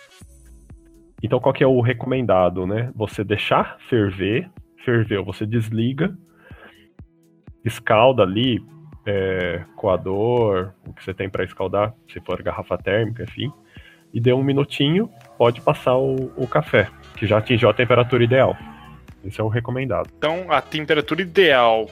[1.22, 2.92] Então qual que é o recomendado, né?
[2.96, 4.50] Você deixar ferver,
[4.86, 6.16] ferveu, você desliga,
[7.66, 8.64] escalda ali,
[9.06, 13.52] é, coador, o que você tem para escaldar, se for garrafa térmica, enfim,
[14.14, 16.90] e deu um minutinho, pode passar o, o café,
[17.20, 18.58] que já atingiu a temperatura ideal.
[19.26, 20.10] Esse é o recomendado.
[20.18, 21.90] Então, a temperatura ideal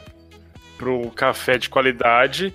[0.77, 2.53] pro café de qualidade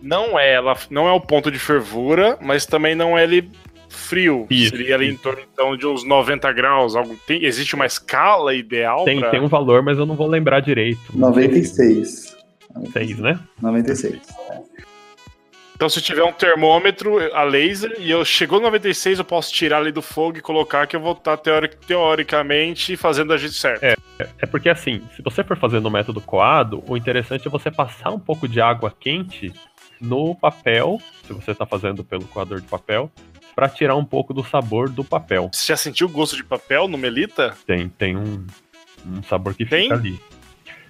[0.00, 3.50] não é ela, não é o ponto de fervura, mas também não é ele
[3.90, 4.46] frio.
[4.48, 6.94] Isso, Seria ali em torno então de uns 90 graus.
[6.96, 10.26] Algo, tem, existe uma escala ideal Tem, pra- tem um valor, mas eu não vou
[10.26, 11.00] lembrar direito.
[11.14, 12.38] Não sei se- 96.
[12.92, 13.38] Seis, né?
[13.60, 14.20] 96.
[15.78, 19.78] Então, se tiver um termômetro a laser e eu chegou no 96, eu posso tirar
[19.78, 23.84] ali do fogo e colocar que eu vou estar teori- teoricamente fazendo a gente certo.
[23.84, 28.10] É porque assim, se você for fazer no método coado, o interessante é você passar
[28.10, 29.52] um pouco de água quente
[30.00, 33.08] no papel, se você está fazendo pelo coador de papel,
[33.54, 35.48] para tirar um pouco do sabor do papel.
[35.52, 37.56] Você já sentiu o gosto de papel no Melita?
[37.64, 38.44] Tem, tem um,
[39.06, 39.82] um sabor que Tem?
[39.84, 40.20] fica ali.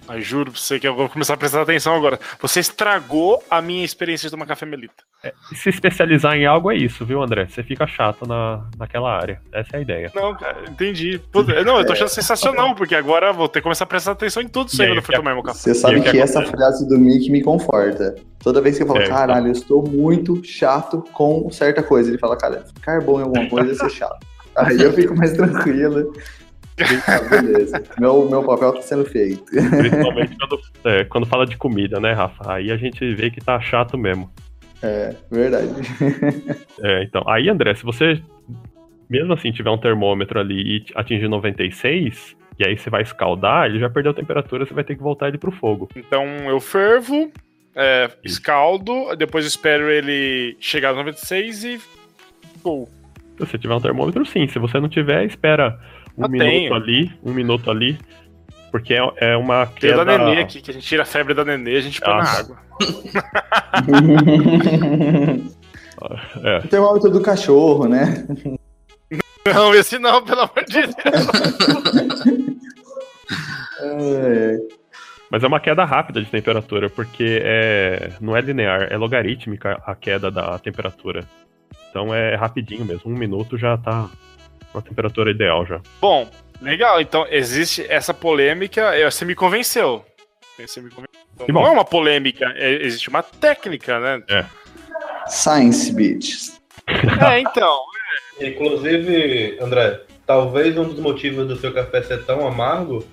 [0.09, 2.19] Mas juro pra você que eu vou começar a prestar atenção agora.
[2.41, 5.03] Você estragou a minha experiência de tomar café Melita.
[5.51, 7.45] E se especializar em algo é isso, viu, André?
[7.47, 9.39] Você fica chato na, naquela área.
[9.53, 10.11] Essa é a ideia.
[10.15, 11.21] Não, cara, entendi.
[11.31, 14.13] Pô, Não, eu tô achando sensacional, porque agora eu vou ter que começar a prestar
[14.13, 15.59] atenção em tudo isso aí quando eu for tomar meu café.
[15.59, 16.57] Você sabe que que essa acontece?
[16.57, 18.15] frase do Mickey me conforta.
[18.39, 22.17] Toda vez que eu falo, É, caralho, eu estou muito chato com certa coisa, ele
[22.17, 24.25] fala, cara, ficar bom em alguma coisa é ser chato.
[24.57, 26.11] Aí eu fico mais tranquilo.
[27.07, 27.83] Ah, beleza.
[27.99, 29.45] Meu, meu papel tá sendo feito.
[29.45, 32.53] Principalmente quando, é, quando fala de comida, né, Rafa?
[32.53, 34.31] Aí a gente vê que tá chato mesmo.
[34.81, 35.69] É, verdade.
[36.81, 37.23] É, então.
[37.27, 38.21] Aí, André, se você
[39.09, 43.79] mesmo assim tiver um termômetro ali e atingir 96, e aí você vai escaldar, ele
[43.79, 45.89] já perdeu a temperatura, você vai ter que voltar ele pro fogo.
[45.95, 47.31] Então eu fervo,
[47.75, 51.81] é, escaldo, depois espero ele chegar no 96 e.
[52.61, 52.87] Pô,
[53.37, 54.47] Se você tiver um termômetro, sim.
[54.47, 55.79] Se você não tiver, espera
[56.19, 56.73] um Eu minuto tenho.
[56.73, 57.97] ali, um minuto ali,
[58.71, 60.03] porque é, é uma tem queda...
[60.03, 62.23] da nenê aqui, que a gente tira a febre da nenê, a gente põe na
[62.23, 62.57] água.
[66.41, 68.25] É, o termômetro do cachorro, né?
[69.45, 70.95] Não, esse não, pelo amor de Deus.
[73.81, 74.57] É,
[75.29, 79.93] mas é uma queda rápida de temperatura, porque é, não é linear, é logarítmica a
[79.93, 81.25] queda da temperatura.
[81.89, 84.09] Então é rapidinho mesmo, um minuto já tá
[84.73, 85.79] na temperatura ideal já.
[86.01, 86.29] Bom,
[86.61, 86.99] legal.
[87.01, 88.91] Então existe essa polêmica.
[89.09, 90.05] Você me convenceu.
[90.57, 91.09] Você me convenceu.
[91.45, 91.67] Que Não bom.
[91.67, 94.45] é uma polêmica, é- existe uma técnica, né?
[95.27, 96.59] Science Beats.
[97.31, 97.79] É, então.
[98.41, 103.05] Inclusive, André, talvez um dos motivos do seu café ser tão amargo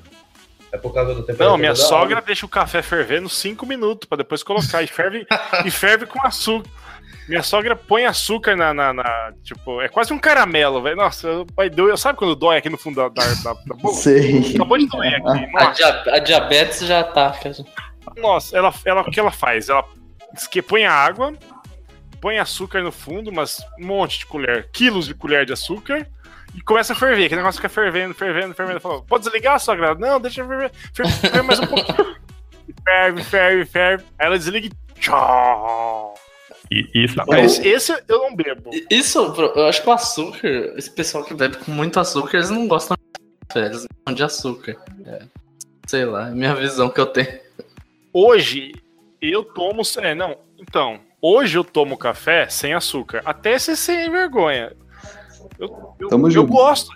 [0.73, 1.51] é por causa da temperatura.
[1.51, 2.27] Não, minha da sogra água.
[2.27, 4.83] deixa o café fervendo 5 minutos pra depois colocar.
[4.83, 5.27] E ferve,
[5.65, 6.69] e ferve com açúcar.
[7.29, 8.73] Minha sogra põe açúcar na.
[8.73, 10.97] na- na- tipo, é quase um caramelo, velho.
[10.97, 11.97] Nossa, vai doer.
[11.99, 13.97] Sabe quando dói aqui no fundo da, da, da, da boca?
[13.97, 14.55] Sei.
[14.55, 15.57] Acabou de doer aqui.
[15.57, 17.51] A, dia- a diabetes já ataca.
[18.17, 19.69] nossa ela, ela, o que ela faz?
[19.69, 19.85] Ela
[20.35, 21.33] esque- põe a água,
[22.21, 26.07] põe açúcar no fundo, mas um monte de colher, quilos de colher de açúcar.
[26.55, 28.81] E começa a ferver, aquele negócio fica fervendo, fervendo, fervendo.
[28.81, 29.95] Falou, pode desligar, sogra?
[29.97, 32.17] Não, deixa ferver, ferver, ferver mais um pouquinho.
[32.85, 34.05] Ferve, ferve, ferve.
[34.19, 36.15] Aí ela desliga e tchau.
[36.71, 38.71] E e isso Mas esse eu não bebo.
[38.91, 39.19] Isso,
[39.57, 42.97] eu acho que o açúcar, esse pessoal que bebe com muito açúcar, eles não gostam
[42.97, 44.77] de café, eles gostam de açúcar.
[45.87, 47.39] Sei lá, é minha visão que eu tenho.
[48.13, 48.73] Hoje
[49.21, 49.83] eu tomo.
[49.99, 50.37] É, não.
[50.59, 53.23] Então, hoje eu tomo café sem açúcar.
[53.25, 54.73] Até ser sem vergonha.
[55.59, 56.53] Eu, eu, Tamo eu junto.
[56.53, 56.91] gosto.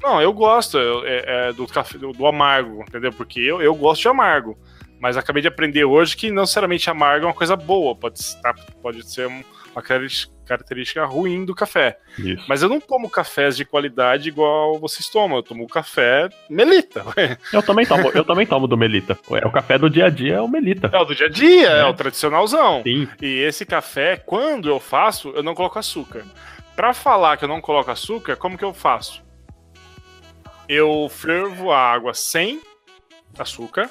[0.00, 3.12] Não, eu gosto eu- é, é, do café do, do amargo, entendeu?
[3.12, 4.56] Porque eu, eu gosto de amargo.
[5.00, 7.94] Mas acabei de aprender hoje que não necessariamente amargo é uma coisa boa.
[7.94, 11.98] Pode, estar- pode ser um- uma característica- ruim do café.
[12.18, 12.44] Isso.
[12.48, 15.36] Mas eu não tomo cafés de qualidade igual vocês tomam.
[15.36, 17.04] Eu tomo café melita.
[17.52, 19.16] Eu também tomo, eu também tomo do Melita.
[19.30, 20.90] É o café do dia a dia, é o Melita.
[20.92, 21.84] É o do dia a dia, é, É.
[21.84, 22.82] o tradicionalzão.
[22.82, 23.06] Sim.
[23.22, 26.24] E esse café, quando eu faço, eu não coloco açúcar.
[26.74, 29.22] Pra falar que eu não coloco açúcar, como que eu faço?
[30.68, 32.60] Eu fervo a água sem
[33.38, 33.90] açúcar,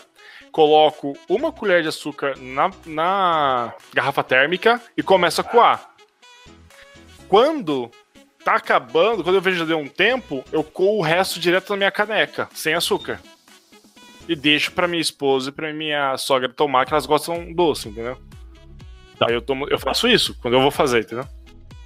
[0.57, 5.91] coloco uma colher de açúcar na, na garrafa térmica e começo a coar.
[7.27, 7.91] Quando
[8.43, 11.69] tá acabando, quando eu vejo que já deu um tempo, eu coo o resto direto
[11.69, 13.21] na minha caneca, sem açúcar.
[14.27, 18.17] E deixo pra minha esposa e pra minha sogra tomar, que elas gostam doce, entendeu?
[19.19, 19.27] Tá.
[19.29, 21.25] Aí eu, tomo, eu faço isso quando eu vou fazer, entendeu?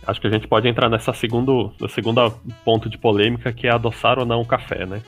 [0.08, 2.32] Acho que a gente pode entrar nessa segundo, no segundo
[2.64, 5.02] ponto de polêmica, que é adoçar ou não o café, né?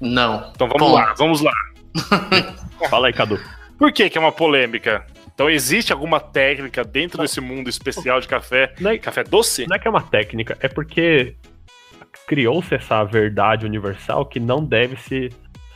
[0.00, 0.50] Não.
[0.54, 0.94] Então vamos Bom.
[0.94, 1.52] lá, vamos lá.
[2.88, 3.38] Fala aí, Cadu.
[3.78, 5.06] Por que, que é uma polêmica?
[5.34, 8.74] Então existe alguma técnica dentro desse mundo especial de café?
[8.80, 9.66] Não é, Café doce?
[9.66, 11.36] não é que é uma técnica, é porque
[12.26, 15.30] criou-se essa verdade universal que não deve se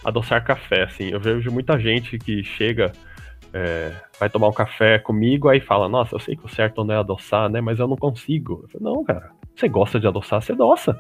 [0.05, 0.85] adoçar café.
[0.85, 2.93] Assim, eu vejo muita gente que chega,
[3.53, 6.95] é, vai tomar um café comigo, aí fala, nossa, eu sei que o certo não
[6.95, 7.61] é adoçar, né?
[7.61, 8.61] Mas eu não consigo.
[8.65, 10.99] Eu falo, não, cara, você gosta de adoçar, você adoça.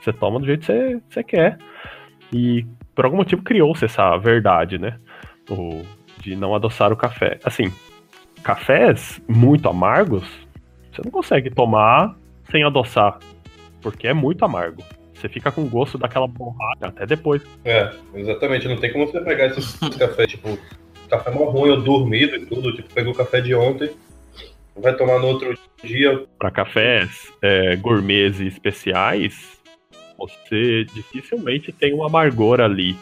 [0.00, 1.58] Você toma do jeito que você, você quer.
[2.32, 4.98] E por algum motivo criou-se essa verdade, né?
[5.50, 5.82] O,
[6.20, 7.38] de não adoçar o café.
[7.44, 7.72] Assim,
[8.42, 10.24] cafés muito amargos,
[10.92, 12.14] você não consegue tomar
[12.50, 13.18] sem adoçar,
[13.80, 14.82] porque é muito amargo.
[15.14, 17.42] Você fica com gosto daquela borracha até depois.
[17.64, 18.66] É, exatamente.
[18.68, 20.58] Não tem como você pegar esses cafés, tipo,
[21.08, 23.90] café mó ruim, eu dormido e tudo, tipo, pegou o café de ontem,
[24.76, 26.26] vai tomar no outro dia.
[26.38, 29.61] Para cafés é, gourmets e especiais,
[30.16, 32.96] você dificilmente tem um amargor ali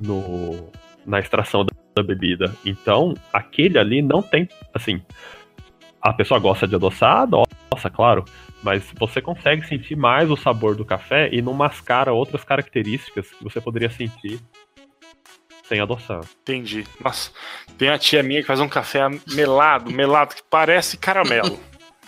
[0.00, 0.70] no,
[1.06, 2.54] na extração da, da bebida.
[2.64, 5.02] Então, aquele ali não tem, assim,
[6.00, 8.24] a pessoa gosta de adoçar, adoça, claro,
[8.62, 13.44] mas você consegue sentir mais o sabor do café e não mascara outras características que
[13.44, 14.40] você poderia sentir
[15.64, 16.20] sem adoçar.
[16.42, 16.84] Entendi.
[17.02, 17.30] Nossa,
[17.78, 19.02] tem uma tia minha que faz um café
[19.32, 21.60] melado, melado, que parece caramelo.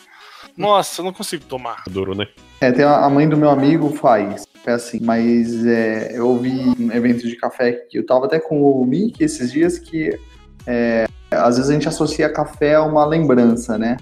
[0.57, 1.85] Nossa, eu não consigo tomar.
[1.89, 2.27] Duro, né?
[2.63, 6.93] É, tem a mãe do meu amigo faz, é assim, mas é, eu ouvi um
[6.93, 10.17] evento de café que eu tava até com o Mickey esses dias que
[10.65, 13.97] é, às vezes a gente associa café a uma lembrança, né?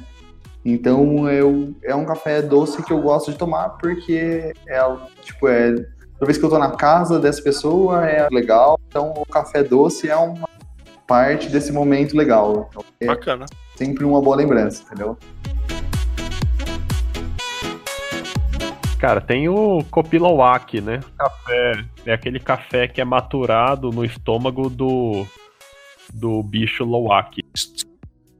[0.62, 5.72] Então eu, é um café doce que eu gosto de tomar porque é tipo é
[5.72, 10.10] toda vez que eu tô na casa dessa pessoa é legal, então o café doce
[10.10, 10.46] é uma
[11.06, 12.68] parte desse momento legal.
[12.68, 13.46] Então, é Bacana.
[13.74, 15.16] sempre uma boa lembrança, entendeu?
[19.00, 21.00] Cara, tem o Kopilowak, né?
[21.16, 21.84] Café.
[22.04, 25.26] É aquele café que é maturado no estômago do
[26.12, 27.40] do bicho Lowak.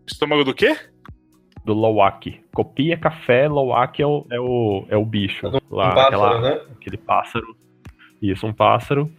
[0.06, 0.76] Estômago do quê?
[1.64, 2.40] Do Lowak.
[2.52, 5.46] Copia café, Lowak é o, é o, é o bicho.
[5.70, 6.60] Lá, um pássaro, aquela- né?
[6.78, 7.56] aquele pássaro.
[8.20, 9.10] Isso, um pássaro.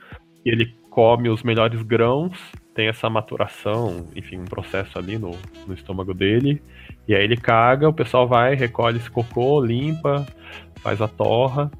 [0.46, 2.38] E ele come os melhores grãos,
[2.76, 5.32] tem essa maturação, enfim, um processo ali no,
[5.66, 6.62] no estômago dele.
[7.08, 10.26] E aí ele caga, o pessoal vai, recolhe esse cocô, limpa,
[10.82, 11.72] faz a torra.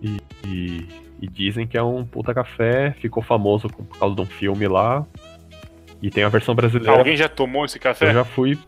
[0.00, 0.88] E, e-
[1.20, 5.06] e dizem que é um puta café, ficou famoso por causa de um filme lá.
[6.02, 6.98] E tem a versão brasileira.
[6.98, 8.12] Alguém já tomou esse Eu café?
[8.12, 8.58] já fui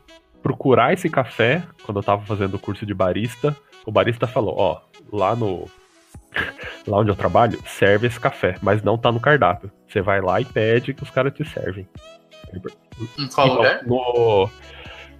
[0.40, 3.56] procurar esse café quando eu tava fazendo o curso de barista.
[3.84, 4.80] O barista falou, ó,
[5.12, 5.64] lá no
[6.86, 9.70] lá onde eu trabalho, serve esse café, mas não tá no cardápio.
[9.88, 11.88] Você vai lá e pede que os caras te servem.
[13.18, 13.82] Em qual Então, lugar?
[13.84, 14.48] No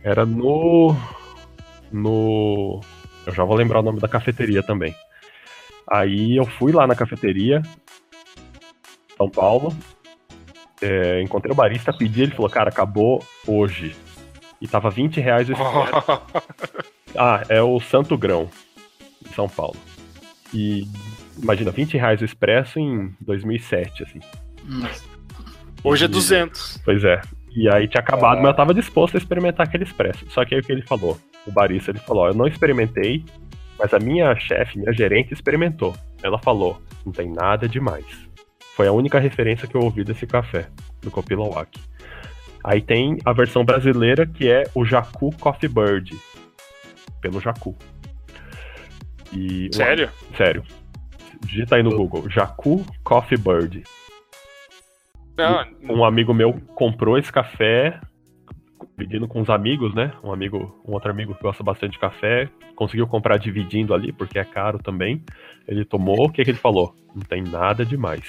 [0.05, 0.95] era no
[1.91, 2.81] no
[3.27, 4.95] eu já vou lembrar o nome da cafeteria também.
[5.91, 7.62] Aí eu fui lá na cafeteria
[9.16, 9.75] São Paulo,
[10.81, 13.95] é, encontrei o barista, pedi, ele falou, cara, acabou hoje.
[14.61, 16.22] E tava 20 reais o expresso.
[17.16, 18.51] Ah, é o Santo Grão,
[19.25, 19.77] em São Paulo.
[20.53, 20.85] E
[21.41, 24.18] imagina, 20 reais o expresso em 2007, assim.
[24.68, 24.85] Hum,
[25.85, 26.81] Hoje é E- 200.
[26.85, 27.20] Pois é.
[27.55, 30.25] E aí tinha acabado, mas eu tava disposto a experimentar aquele expresso.
[30.29, 31.16] Só que aí o que ele falou?
[31.47, 33.24] O barista, ele falou, eu não experimentei,
[33.78, 35.95] mas a minha chefe, minha gerente, experimentou.
[36.22, 38.07] Ela falou, não tem nada demais.
[38.74, 40.68] Foi a única referência que eu ouvi desse café,
[41.03, 41.78] do Copilowak.
[42.64, 46.16] Aí tem a versão brasileira, que é o Jacu Coffee Bird.
[47.20, 47.76] Pelo Jacu.
[49.32, 50.11] E, Sério?
[50.36, 50.64] Sério.
[51.45, 53.82] Digita aí no Google, Jacu Coffee Bird.
[55.36, 58.01] Não, Um amigo meu comprou esse café,
[58.97, 60.12] dividindo com os amigos, né?
[60.22, 64.38] Um amigo, um outro amigo que gosta bastante de café, conseguiu comprar dividindo ali, porque
[64.38, 65.22] é caro também.
[65.66, 66.95] Ele tomou, o que, que ele falou?
[67.14, 68.22] Não tem nada demais.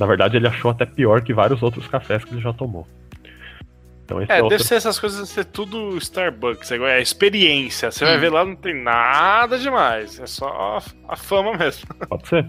[0.00, 2.86] Na verdade, ele achou até pior que vários outros cafés que ele já tomou.
[4.04, 4.56] Então esse é, É, outro.
[4.58, 7.90] deve ser essas coisas, ser tudo Starbucks, é é experiência.
[7.90, 8.08] Você Hum.
[8.08, 10.18] vai ver lá, não tem nada demais.
[10.18, 10.78] É só
[11.08, 11.88] a fama mesmo.
[12.08, 12.46] Pode ser.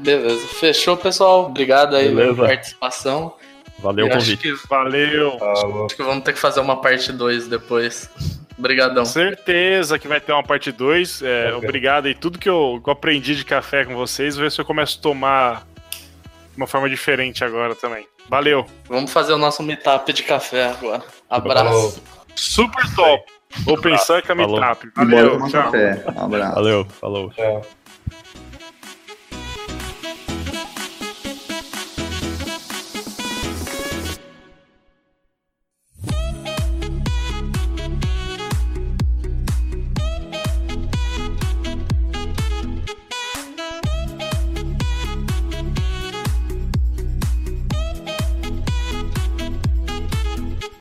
[0.00, 0.46] Beleza.
[0.48, 1.46] Fechou, pessoal.
[1.46, 2.46] Obrigado aí pela Beleza.
[2.46, 3.34] participação.
[3.78, 4.42] Valeu o Eu acho convite.
[4.58, 5.38] que, Valeu.
[5.38, 5.86] Falou.
[5.86, 8.10] acho que vamos ter que fazer uma parte 2 depois.
[8.58, 9.06] Obrigadão.
[9.06, 11.22] Certeza que vai ter uma parte 2.
[11.22, 11.52] Ok.
[11.54, 12.14] Obrigado aí.
[12.14, 14.98] Tudo que eu, que eu aprendi de café com vocês, vou ver se eu começo
[14.98, 15.66] a tomar
[16.50, 18.06] de uma forma diferente agora também.
[18.28, 18.66] Valeu.
[18.86, 21.02] Vamos fazer o nosso meetup de café agora.
[21.30, 21.64] Abraço.
[21.64, 21.94] Falou.
[22.36, 23.24] Super top.
[23.66, 24.60] Open Sanka Falou.
[24.60, 24.88] Meetup.
[24.94, 25.38] Valeu.
[25.48, 25.62] Tchau.
[25.64, 26.04] café.
[26.14, 26.54] Um abraço.
[26.54, 27.30] Valeu, falou.
[27.30, 27.62] Tchau.